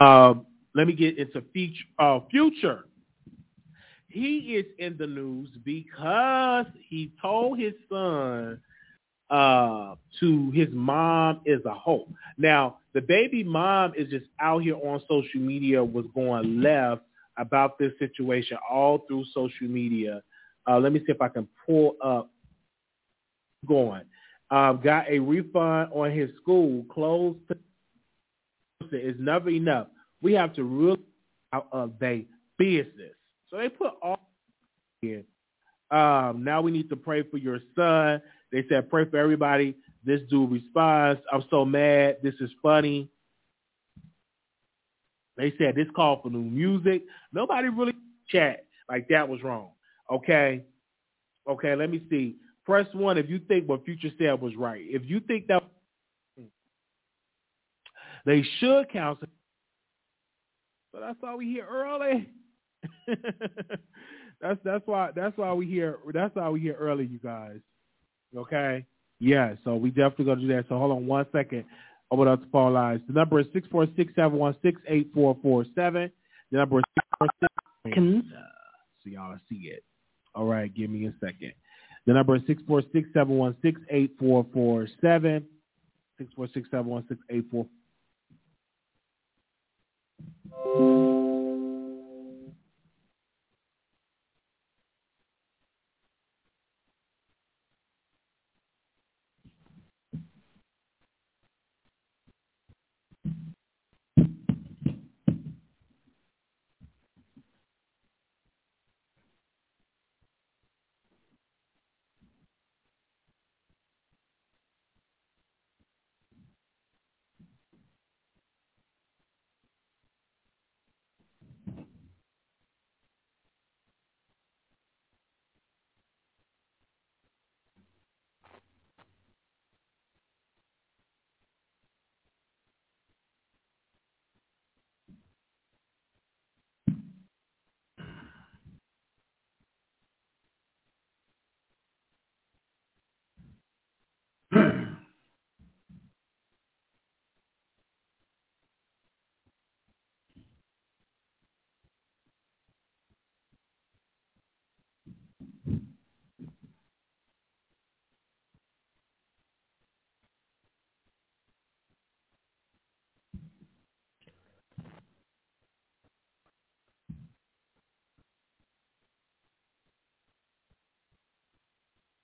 Um, 0.00 0.46
let 0.74 0.86
me 0.86 0.92
get 0.92 1.18
into 1.18 1.42
feature, 1.52 1.84
uh, 1.98 2.20
future. 2.30 2.87
He 4.18 4.56
is 4.56 4.66
in 4.78 4.96
the 4.98 5.06
news 5.06 5.48
because 5.64 6.66
he 6.88 7.12
told 7.22 7.58
his 7.58 7.74
son 7.88 8.60
uh, 9.30 9.94
to 10.18 10.50
his 10.50 10.68
mom 10.72 11.40
is 11.44 11.64
a 11.64 11.72
hoe. 11.72 12.08
Now, 12.36 12.78
the 12.94 13.00
baby 13.00 13.44
mom 13.44 13.92
is 13.96 14.10
just 14.10 14.26
out 14.40 14.62
here 14.62 14.74
on 14.74 15.00
social 15.08 15.40
media 15.40 15.84
was 15.84 16.04
going 16.16 16.60
left 16.60 17.02
about 17.36 17.78
this 17.78 17.92
situation 18.00 18.56
all 18.68 19.04
through 19.06 19.24
social 19.32 19.68
media. 19.68 20.20
Uh, 20.68 20.80
let 20.80 20.92
me 20.92 20.98
see 20.98 21.12
if 21.12 21.22
I 21.22 21.28
can 21.28 21.46
pull 21.64 21.94
up 22.02 22.28
going. 23.66 24.02
Um, 24.50 24.80
got 24.82 25.08
a 25.08 25.20
refund 25.20 25.92
on 25.92 26.10
his 26.10 26.30
school, 26.42 26.84
closed. 26.92 27.38
It's 28.90 29.20
never 29.20 29.50
enough. 29.50 29.86
We 30.22 30.32
have 30.32 30.54
to 30.54 30.64
really 30.64 31.02
out 31.52 31.68
of 31.70 31.92
their 32.00 32.22
business. 32.56 33.14
So 33.50 33.56
they 33.56 33.68
put 33.68 33.92
all 34.02 34.20
in. 35.02 35.24
Um, 35.90 36.44
now 36.44 36.60
we 36.60 36.70
need 36.70 36.88
to 36.90 36.96
pray 36.96 37.22
for 37.22 37.38
your 37.38 37.60
son. 37.74 38.20
They 38.52 38.64
said 38.68 38.90
pray 38.90 39.04
for 39.08 39.16
everybody. 39.16 39.74
This 40.04 40.20
dude 40.30 40.50
responds, 40.50 41.20
I'm 41.32 41.44
so 41.50 41.64
mad. 41.64 42.18
This 42.22 42.34
is 42.40 42.50
funny. 42.62 43.08
They 45.36 45.52
said 45.56 45.74
this 45.76 45.86
called 45.94 46.22
for 46.22 46.30
new 46.30 46.42
music. 46.42 47.04
Nobody 47.32 47.68
really 47.68 47.94
chat 48.28 48.66
like 48.88 49.08
that 49.08 49.28
was 49.28 49.42
wrong. 49.42 49.70
Okay. 50.10 50.64
Okay, 51.48 51.74
let 51.74 51.90
me 51.90 52.02
see. 52.10 52.36
Press 52.66 52.86
one 52.92 53.16
if 53.16 53.30
you 53.30 53.38
think 53.38 53.68
what 53.68 53.84
Future 53.84 54.10
said 54.18 54.40
was 54.40 54.54
right. 54.56 54.84
If 54.86 55.02
you 55.06 55.20
think 55.20 55.46
that 55.46 55.62
they 58.26 58.44
should 58.58 58.90
counsel. 58.90 59.28
But 60.92 61.00
that's 61.00 61.16
why 61.20 61.34
we 61.34 61.46
here 61.46 61.66
early. 61.70 62.28
that's 64.40 64.60
that's 64.64 64.86
why 64.86 65.10
that's 65.14 65.36
why 65.36 65.52
we 65.52 65.66
here 65.66 65.98
that's 66.12 66.34
why 66.34 66.48
we 66.48 66.60
here 66.60 66.76
early, 66.78 67.06
you 67.06 67.18
guys. 67.18 67.58
Okay? 68.36 68.84
Yeah, 69.20 69.54
so 69.64 69.74
we 69.74 69.90
definitely 69.90 70.26
gonna 70.26 70.40
do 70.40 70.48
that. 70.48 70.66
So 70.68 70.78
hold 70.78 70.92
on 70.92 71.06
one 71.06 71.26
second. 71.32 71.64
Open 72.10 72.28
up 72.28 72.40
the 72.40 72.48
phone 72.50 72.72
lines. 72.72 73.02
The 73.06 73.14
number 73.14 73.40
is 73.40 73.46
six 73.52 73.66
four 73.70 73.86
six 73.96 74.12
seven 74.14 74.38
one 74.38 74.56
six 74.62 74.80
eight 74.88 75.10
four 75.12 75.36
four 75.42 75.64
seven. 75.74 76.10
The 76.50 76.58
number 76.58 76.78
is 76.78 76.84
six 76.96 77.06
four 77.18 77.28
six 77.40 77.50
so 79.02 79.10
y'all 79.10 79.36
see 79.48 79.68
it. 79.68 79.82
All 80.34 80.46
right, 80.46 80.72
give 80.74 80.90
me 80.90 81.06
a 81.06 81.14
second. 81.24 81.52
The 82.06 82.12
number 82.12 82.36
is 82.36 82.42
six 82.46 82.62
four 82.66 82.82
six 82.92 83.08
seven 83.12 83.36
one 83.36 83.56
six 83.62 83.80
eight 83.90 84.12
four 84.18 84.46
four 84.52 84.86
seven. 85.00 85.44
Six 86.16 86.32
four 86.34 86.48
six 86.54 86.68
seven 86.70 86.86
one 86.86 87.04
six 87.08 87.20
eight 87.30 87.44
four. 87.50 87.66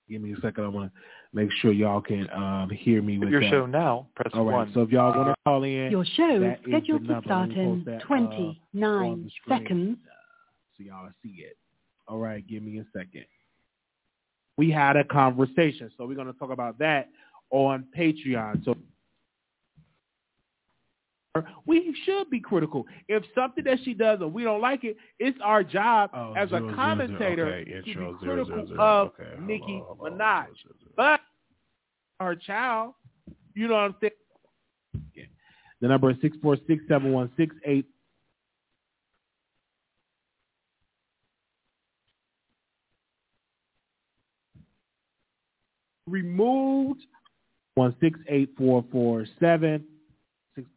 Give 0.09 0.21
me 0.21 0.33
a 0.33 0.35
second. 0.35 0.63
I 0.63 0.67
want 0.67 0.91
to 0.91 0.99
make 1.33 1.49
sure 1.61 1.71
y'all 1.71 2.01
can 2.01 2.29
um, 2.31 2.69
hear 2.69 3.01
me 3.01 3.17
with 3.17 3.29
your 3.29 3.41
that. 3.41 3.49
show 3.49 3.65
now. 3.65 4.07
Press 4.15 4.31
All 4.33 4.45
right. 4.45 4.53
one. 4.53 4.71
So 4.73 4.81
if 4.81 4.89
y'all 4.91 5.15
want 5.15 5.29
to 5.29 5.35
call 5.45 5.63
in, 5.63 5.91
Your 5.91 6.05
show 6.05 6.39
that 6.39 6.59
is 6.59 6.59
is 6.59 6.65
scheduled 6.67 7.07
to 7.07 7.21
start 7.25 7.49
in 7.51 7.75
post 7.77 7.85
that, 7.85 8.01
uh, 8.03 8.05
29 8.05 8.57
on 8.83 9.31
seconds. 9.47 9.97
uh, 10.05 10.13
so 10.77 10.83
y'all 10.83 11.09
see 11.23 11.41
it. 11.41 11.57
All 12.07 12.19
right. 12.19 12.45
Give 12.47 12.61
me 12.61 12.79
a 12.79 12.85
second. 12.95 13.25
We 14.57 14.71
had 14.71 14.95
a 14.95 15.03
conversation, 15.03 15.91
so 15.97 16.05
we're 16.05 16.15
going 16.15 16.31
to 16.31 16.39
talk 16.39 16.51
about 16.51 16.77
that 16.79 17.09
on 17.51 17.85
Patreon. 17.97 18.63
So 18.63 18.75
we 21.65 21.95
should 22.05 22.29
be 22.29 22.39
critical. 22.39 22.85
If 23.07 23.23
something 23.33 23.63
that 23.65 23.79
she 23.83 23.93
does 23.93 24.19
and 24.21 24.33
we 24.33 24.43
don't 24.43 24.61
like 24.61 24.83
it, 24.83 24.97
it's 25.19 25.37
our 25.43 25.63
job 25.63 26.11
Oh, 26.13 26.33
as 26.35 26.49
zero, 26.49 26.69
a 26.69 26.75
commentator 26.75 27.63
zero. 27.65 27.81
Okay, 27.83 27.93
to 27.93 27.99
be 27.99 28.13
critical 28.19 28.45
zero, 28.45 28.67
zero. 28.67 28.79
of 28.81 29.07
Okay, 29.19 29.41
Nicki 29.41 29.63
on, 29.63 29.97
hold 29.97 29.99
on, 30.13 30.17
Minaj. 30.17 30.45
zero, 30.45 30.55
zero, 30.63 30.75
zero. 30.79 30.91
But 30.95 31.19
her 32.19 32.35
child, 32.35 32.93
you 33.53 33.67
know 33.67 33.73
what 33.75 33.79
I'm 33.81 33.95
saying? 34.01 34.11
The 35.81 35.89
number 35.89 36.09
is 36.09 36.17
six 36.21 36.37
four 36.41 36.57
six 36.67 36.83
seven 36.87 37.11
one 37.11 37.29
six 37.37 37.53
eight. 37.65 37.85
Removed 46.07 47.01
one 47.75 47.95
six 47.99 48.17
eight 48.29 48.51
four 48.57 48.85
four 48.91 49.25
seven. 49.39 49.83
Six. 50.55 50.67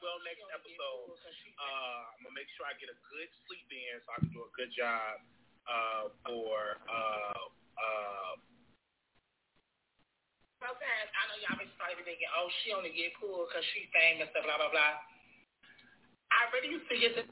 Well 0.00 0.16
next 0.24 0.44
episode. 0.48 1.12
Uh, 1.60 2.00
I'm 2.16 2.24
gonna 2.24 2.36
make 2.36 2.48
sure 2.56 2.64
I 2.64 2.72
get 2.80 2.88
a 2.88 2.98
good 3.12 3.30
sleep 3.44 3.68
in 3.68 4.00
so 4.00 4.08
I 4.16 4.18
can 4.24 4.32
do 4.32 4.40
a 4.44 4.52
good 4.56 4.72
job 4.72 5.20
uh, 5.68 6.04
for. 6.24 6.80
Uh, 6.88 7.44
uh, 7.76 8.34
Sometimes 10.60 11.08
I 11.16 11.22
know 11.24 11.36
y'all 11.40 11.56
be 11.56 11.68
starting 11.76 12.04
thinking, 12.04 12.28
oh, 12.36 12.48
she 12.60 12.76
only 12.76 12.92
get 12.92 13.16
cool 13.16 13.48
because 13.48 13.64
she 13.72 13.88
famous, 13.96 14.28
and 14.32 14.44
blah 14.44 14.60
blah 14.60 14.72
blah. 14.72 15.00
I 16.32 16.48
really 16.52 16.72
used 16.76 16.88
to 16.88 16.96
get 16.96 17.16
this 17.16 17.28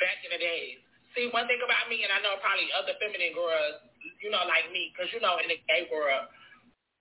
back 0.00 0.18
in 0.24 0.30
the 0.32 0.40
days. 0.40 0.80
See, 1.16 1.32
one 1.32 1.48
thing 1.48 1.60
about 1.64 1.88
me, 1.88 2.04
and 2.04 2.12
I 2.12 2.20
know 2.20 2.36
probably 2.40 2.68
other 2.76 2.96
feminine 3.00 3.32
girls, 3.32 3.80
you 4.20 4.28
know, 4.28 4.44
like 4.44 4.68
me, 4.72 4.92
because 4.92 5.08
you 5.12 5.20
know, 5.24 5.40
in 5.40 5.48
the 5.48 5.56
gay 5.68 5.88
world, 5.88 6.28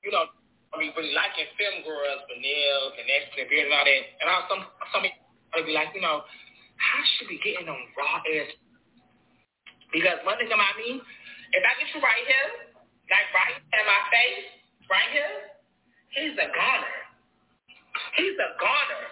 you 0.04 0.12
know, 0.16 0.32
I 0.74 0.80
mean, 0.80 0.92
really 1.00 1.16
liking 1.16 1.48
film 1.56 1.88
girls, 1.88 2.28
Vanille, 2.28 2.88
and 3.00 3.08
Ashley 3.08 3.48
Beard 3.48 3.72
and 3.72 3.76
all 3.76 3.88
that. 3.88 4.04
And 4.20 4.28
I 4.28 4.36
some 4.52 4.62
some 4.92 5.02
people 5.04 5.64
be 5.64 5.72
like, 5.72 5.96
you 5.96 6.04
know, 6.04 6.28
how 6.76 7.00
should 7.16 7.32
we 7.32 7.40
getting 7.40 7.72
on 7.72 7.80
raw 7.96 8.20
ass? 8.20 8.52
Because 9.96 10.20
one 10.28 10.36
thing 10.38 10.52
about 10.52 10.76
me, 10.76 11.00
if 11.00 11.62
I 11.64 11.72
get 11.80 11.88
you 11.96 12.04
right 12.04 12.24
here, 12.28 12.50
like 13.08 13.28
right 13.32 13.56
in 13.56 13.84
my 13.88 14.02
face, 14.12 14.48
right 14.92 15.10
here, 15.16 15.36
he's 16.12 16.36
a 16.36 16.48
goner. 16.52 16.98
He's 18.20 18.36
a 18.36 18.50
goner. 18.60 19.04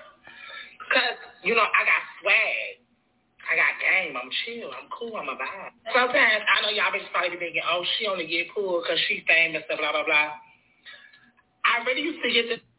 Cause 0.91 1.17
you 1.41 1.55
know 1.55 1.65
I 1.65 1.81
got 1.87 2.01
swag. 2.21 2.83
I 3.45 3.53
got 3.53 3.73
game. 3.77 4.13
I'm 4.17 4.29
chill. 4.43 4.73
I'm 4.73 4.89
cool. 4.89 5.13
I'm 5.17 5.29
a 5.29 5.37
vibe. 5.37 5.73
Sometimes 5.93 6.41
I 6.49 6.65
know 6.65 6.73
y'all 6.73 6.89
bitches 6.89 7.09
probably 7.13 7.37
be 7.37 7.53
thinking, 7.53 7.61
oh, 7.61 7.85
she 7.95 8.09
only 8.09 8.25
get 8.25 8.49
cool 8.53 8.81
because 8.81 8.97
she's 9.05 9.21
famous 9.29 9.61
and 9.69 9.77
blah, 9.77 9.93
blah, 9.93 10.05
blah. 10.05 10.33
I 11.75 11.85
really 11.85 12.03
used 12.03 12.23
to 12.23 12.31
get 12.33 12.49
to 12.49 12.74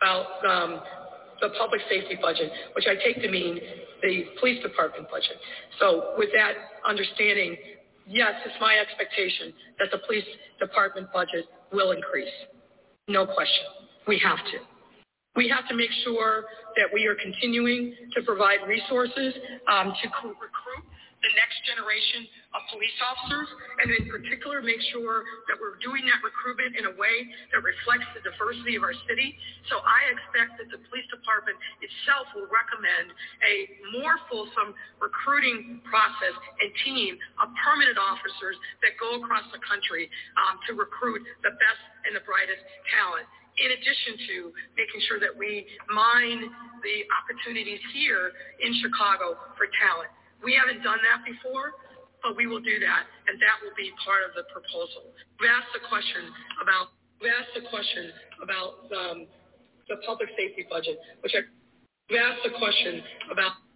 about 0.00 0.26
um, 0.46 0.80
the 1.40 1.50
public 1.58 1.80
safety 1.88 2.18
budget, 2.20 2.50
which 2.74 2.86
I 2.88 2.94
take 2.94 3.22
to 3.22 3.30
mean 3.30 3.60
the 4.02 4.24
police 4.40 4.62
department 4.62 5.10
budget. 5.10 5.36
So 5.80 6.14
with 6.16 6.30
that 6.34 6.54
understanding, 6.86 7.56
yes, 8.06 8.32
it's 8.44 8.56
my 8.60 8.78
expectation 8.78 9.52
that 9.78 9.88
the 9.90 9.98
police 10.06 10.24
department 10.58 11.08
budget 11.12 11.46
will 11.72 11.92
increase. 11.92 12.32
No 13.08 13.26
question. 13.26 13.64
We 14.06 14.20
have 14.24 14.38
to. 14.38 14.58
We 15.36 15.48
have 15.48 15.68
to 15.68 15.76
make 15.76 15.90
sure 16.04 16.44
that 16.76 16.86
we 16.92 17.06
are 17.06 17.14
continuing 17.14 17.94
to 18.16 18.22
provide 18.22 18.58
resources 18.66 19.34
um, 19.70 19.94
to 20.02 20.08
recruit 20.08 20.36
next 21.38 21.62
generation 21.62 22.26
of 22.58 22.66
police 22.74 22.98
officers, 22.98 23.46
and 23.78 23.86
in 23.94 24.04
particular 24.10 24.58
make 24.58 24.82
sure 24.90 25.22
that 25.46 25.54
we're 25.54 25.78
doing 25.78 26.02
that 26.10 26.18
recruitment 26.26 26.74
in 26.74 26.90
a 26.90 26.94
way 26.98 27.30
that 27.54 27.62
reflects 27.62 28.10
the 28.18 28.22
diversity 28.26 28.74
of 28.74 28.82
our 28.82 28.96
city. 29.06 29.38
So 29.70 29.78
I 29.86 30.10
expect 30.10 30.58
that 30.58 30.68
the 30.74 30.82
police 30.90 31.06
department 31.14 31.54
itself 31.78 32.26
will 32.34 32.50
recommend 32.50 33.14
a 33.46 33.54
more 34.02 34.18
fulsome 34.26 34.74
recruiting 34.98 35.78
process 35.86 36.34
and 36.58 36.68
team 36.82 37.14
of 37.38 37.54
permanent 37.62 37.96
officers 37.96 38.58
that 38.82 38.98
go 38.98 39.22
across 39.22 39.46
the 39.54 39.62
country 39.62 40.10
um, 40.34 40.58
to 40.66 40.74
recruit 40.74 41.22
the 41.46 41.54
best 41.54 41.82
and 42.08 42.18
the 42.18 42.24
brightest 42.26 42.60
talent 42.90 43.28
in 43.58 43.74
addition 43.74 44.14
to 44.30 44.36
making 44.78 45.02
sure 45.10 45.18
that 45.18 45.34
we 45.34 45.66
mine 45.90 46.46
the 46.82 46.96
opportunities 47.18 47.82
here 47.90 48.30
in 48.62 48.70
Chicago 48.78 49.34
for 49.58 49.66
talent. 49.82 50.10
We 50.42 50.54
haven't 50.54 50.82
done 50.82 50.98
that 51.02 51.26
before, 51.26 51.74
but 52.22 52.36
we 52.36 52.46
will 52.46 52.62
do 52.62 52.78
that, 52.80 53.06
and 53.26 53.38
that 53.38 53.56
will 53.62 53.74
be 53.74 53.90
part 54.02 54.22
of 54.26 54.34
the 54.34 54.46
proposal. 54.50 55.10
We 55.40 55.46
asked 55.46 55.70
the 55.74 55.82
question 55.86 56.30
about 56.62 56.94
we 57.18 57.26
asked 57.30 57.50
a 57.58 57.66
question 57.66 58.14
about 58.38 58.86
um, 58.94 59.26
the 59.90 59.98
public 60.06 60.30
safety 60.38 60.66
budget, 60.70 60.98
which 61.22 61.34
I 61.34 61.42
we 62.10 62.18
asked 62.18 62.42
the 62.44 62.54
question 62.58 63.02
about. 63.30 63.67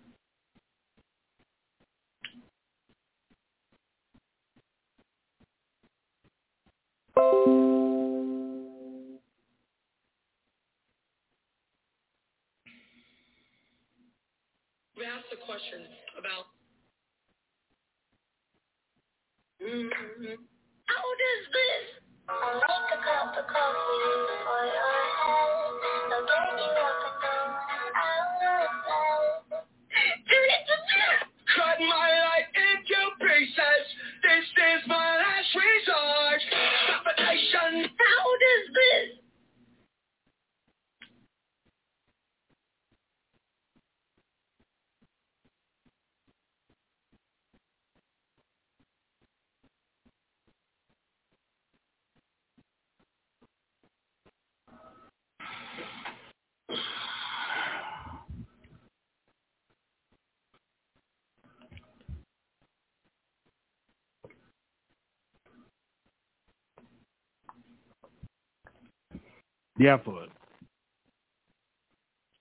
We 15.02 15.10
asked 15.10 15.34
a 15.34 15.40
question 15.42 15.82
about. 16.14 16.46
Mm-hmm. 19.58 20.38
How 20.86 21.06
does 21.18 21.42
this? 21.50 21.98
I'll 22.30 22.62
make 22.62 22.86
a 22.86 23.02
cup 23.02 23.34
of 23.34 23.42
coffee 23.50 23.98
for 24.46 24.62
your 24.62 25.02
head. 25.26 25.82
I'll 26.06 26.22
get 26.22 26.54
you 26.54 26.70
up 26.86 27.02
and 27.02 27.18
down 27.18 28.30
bed. 28.46 28.70
Cut 31.50 31.82
Yeah, 69.78 69.98
for 70.04 70.24
it. 70.24 70.30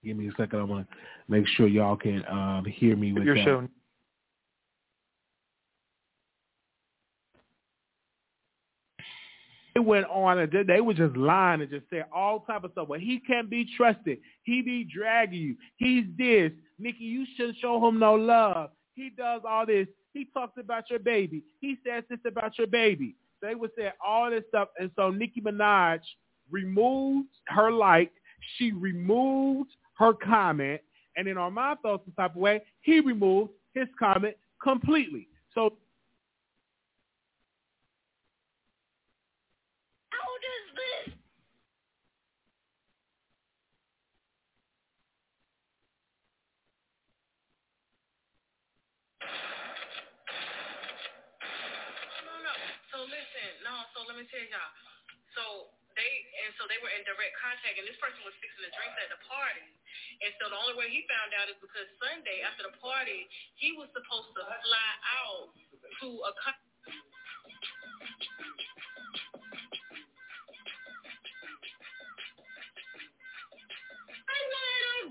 Give 0.04 0.18
me 0.18 0.28
a 0.28 0.32
second. 0.32 0.60
I 0.60 0.64
want 0.64 0.88
to 0.90 0.96
make 1.28 1.48
sure 1.48 1.68
y'all 1.68 1.96
can 1.96 2.24
um, 2.28 2.66
hear 2.66 2.96
me 2.96 3.14
with 3.14 3.24
Your 3.24 3.36
that. 3.36 3.46
show. 3.46 3.68
It 9.74 9.80
went 9.80 10.06
on 10.08 10.38
and 10.40 10.52
they- 10.52 10.64
they 10.64 10.82
were 10.82 10.94
just 10.94 11.16
lying 11.16 11.62
and 11.62 11.70
just 11.70 11.90
saying 11.90 12.04
all 12.12 12.42
type 12.42 12.64
of 12.66 12.72
stuff. 12.74 12.90
Well, 12.90 13.00
he 13.00 13.20
can't 13.20 13.50
be 13.50 13.64
trusted. 13.64 14.20
He 14.44 14.62
be 14.62 14.84
dragging 14.84 15.42
you. 15.42 15.58
He's 15.78 16.06
this. 16.18 16.52
Nicki, 16.78 17.06
you 17.06 17.26
shouldn't 17.36 17.58
show 17.58 17.86
him 17.88 17.98
no 17.98 18.16
love. 18.16 18.72
He 18.96 19.10
does 19.12 19.44
all 19.46 19.66
this. 19.66 19.88
He 20.14 20.26
talks 20.26 20.58
about 20.58 20.90
your 20.90 21.00
baby. 21.00 21.44
He 21.62 21.78
says 21.86 22.04
this 22.10 22.20
about 22.26 22.58
your 22.58 22.68
baby. 22.68 23.16
They 23.42 23.56
would 23.56 23.72
say 23.78 23.94
all 24.06 24.30
this 24.30 24.46
stuff. 24.50 24.70
And 24.78 24.92
so 24.98 25.10
Nicki 25.10 25.40
Minaj 25.40 26.02
removed 26.52 27.30
her 27.48 27.72
like. 27.72 28.12
She 28.58 28.72
removed 28.72 29.72
her 29.98 30.14
comment. 30.14 30.82
And 31.16 31.28
then 31.28 31.38
Armand 31.38 31.80
felt 31.84 32.04
some 32.06 32.14
type 32.14 32.36
of 32.36 32.42
way. 32.42 32.62
He 32.82 33.00
removed 33.00 33.52
his 33.74 33.88
comment 34.00 34.36
completely. 34.62 35.28
So 35.54 35.74
How 40.10 40.32
does 40.40 40.66
this? 40.80 41.14
No, 52.26 52.34
no. 52.42 52.54
So 52.92 52.98
listen, 53.04 53.50
no. 53.64 53.74
So 53.94 54.08
let 54.08 54.18
me 54.18 54.24
tell 54.32 54.48
y'all. 54.48 54.72
So 55.36 55.81
they 55.98 56.12
and 56.48 56.52
so 56.60 56.68
they 56.70 56.80
were 56.84 56.92
in 56.94 57.04
direct 57.08 57.36
contact, 57.40 57.76
and 57.80 57.86
this 57.88 57.98
person 58.02 58.22
was 58.26 58.36
fixing 58.44 58.64
the 58.66 58.74
drinks 58.76 58.98
at 59.02 59.10
the 59.14 59.22
party. 59.28 59.66
And 60.24 60.32
so 60.42 60.50
the 60.52 60.58
only 60.60 60.76
way 60.78 60.90
he 60.92 61.04
found 61.10 61.34
out 61.38 61.50
is 61.52 61.58
because 61.62 61.88
Sunday 62.02 62.44
after 62.46 62.66
the 62.68 62.76
party, 62.80 63.28
he 63.60 63.74
was 63.78 63.90
supposed 63.96 64.32
to 64.38 64.44
fly 64.46 64.92
out 65.24 65.52
to 66.04 66.08
a. 66.28 66.32
co- 66.36 66.64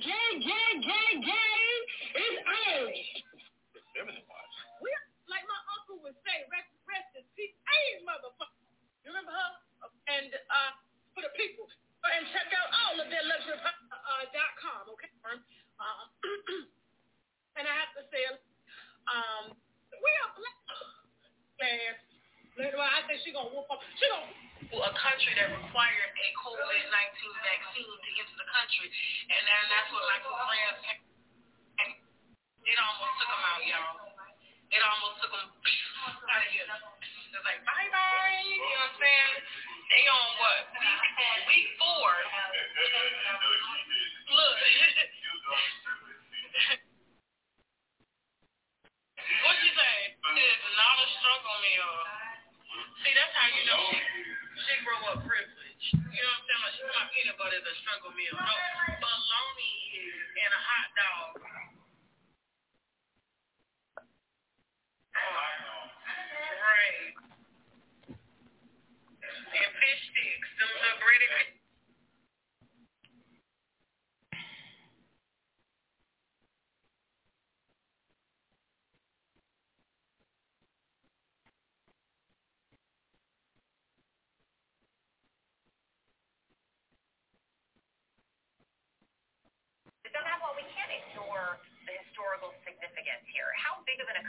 Gay, 0.00 0.40
gay, 0.40 0.70
gay, 0.82 1.10
gay. 1.24 1.39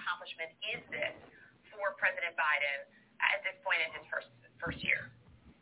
Accomplishment 0.02 0.50
is 0.74 0.82
this 0.90 1.14
for 1.70 1.94
President 2.02 2.34
Biden 2.34 2.90
at 3.22 3.46
this 3.46 3.54
point 3.62 3.86
in 3.86 3.90
his 3.94 4.06
first 4.10 4.30
first 4.58 4.82
year? 4.82 5.14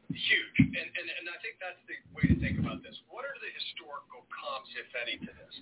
Huge, 0.09 0.57
and, 0.57 0.73
and 0.73 1.05
and 1.05 1.25
I 1.29 1.37
think 1.43 1.61
that's 1.61 1.77
the 1.85 1.99
way 2.15 2.25
to 2.31 2.37
think 2.41 2.57
about 2.57 2.81
this. 2.81 2.97
What 3.11 3.27
are 3.27 3.37
the 3.37 3.51
historical 3.53 4.25
comps, 4.33 4.71
if 4.73 4.89
any, 4.97 5.21
to 5.21 5.31
this? 5.37 5.53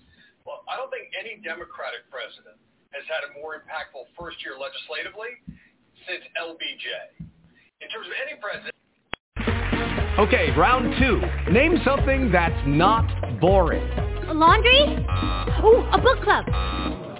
Well, 0.47 0.63
I 0.71 0.79
don't 0.79 0.87
think 0.87 1.11
any 1.19 1.43
Democratic 1.43 2.07
president 2.07 2.55
has 2.95 3.03
had 3.11 3.27
a 3.27 3.35
more 3.35 3.59
impactful 3.59 4.07
first 4.15 4.39
year 4.39 4.55
legislatively 4.55 5.35
since 6.07 6.23
LBJ. 6.39 7.27
In 7.83 7.91
terms 7.91 8.07
of 8.07 8.15
any 8.23 8.39
president. 8.39 8.73
Okay, 10.15 10.55
round 10.55 10.95
two. 10.95 11.19
Name 11.51 11.77
something 11.83 12.31
that's 12.31 12.63
not 12.65 13.05
boring. 13.43 13.83
A 14.29 14.33
laundry? 14.33 15.05
Uh. 15.11 15.67
Ooh, 15.67 15.83
a 15.91 15.99
book 15.99 16.23
club. 16.23 16.47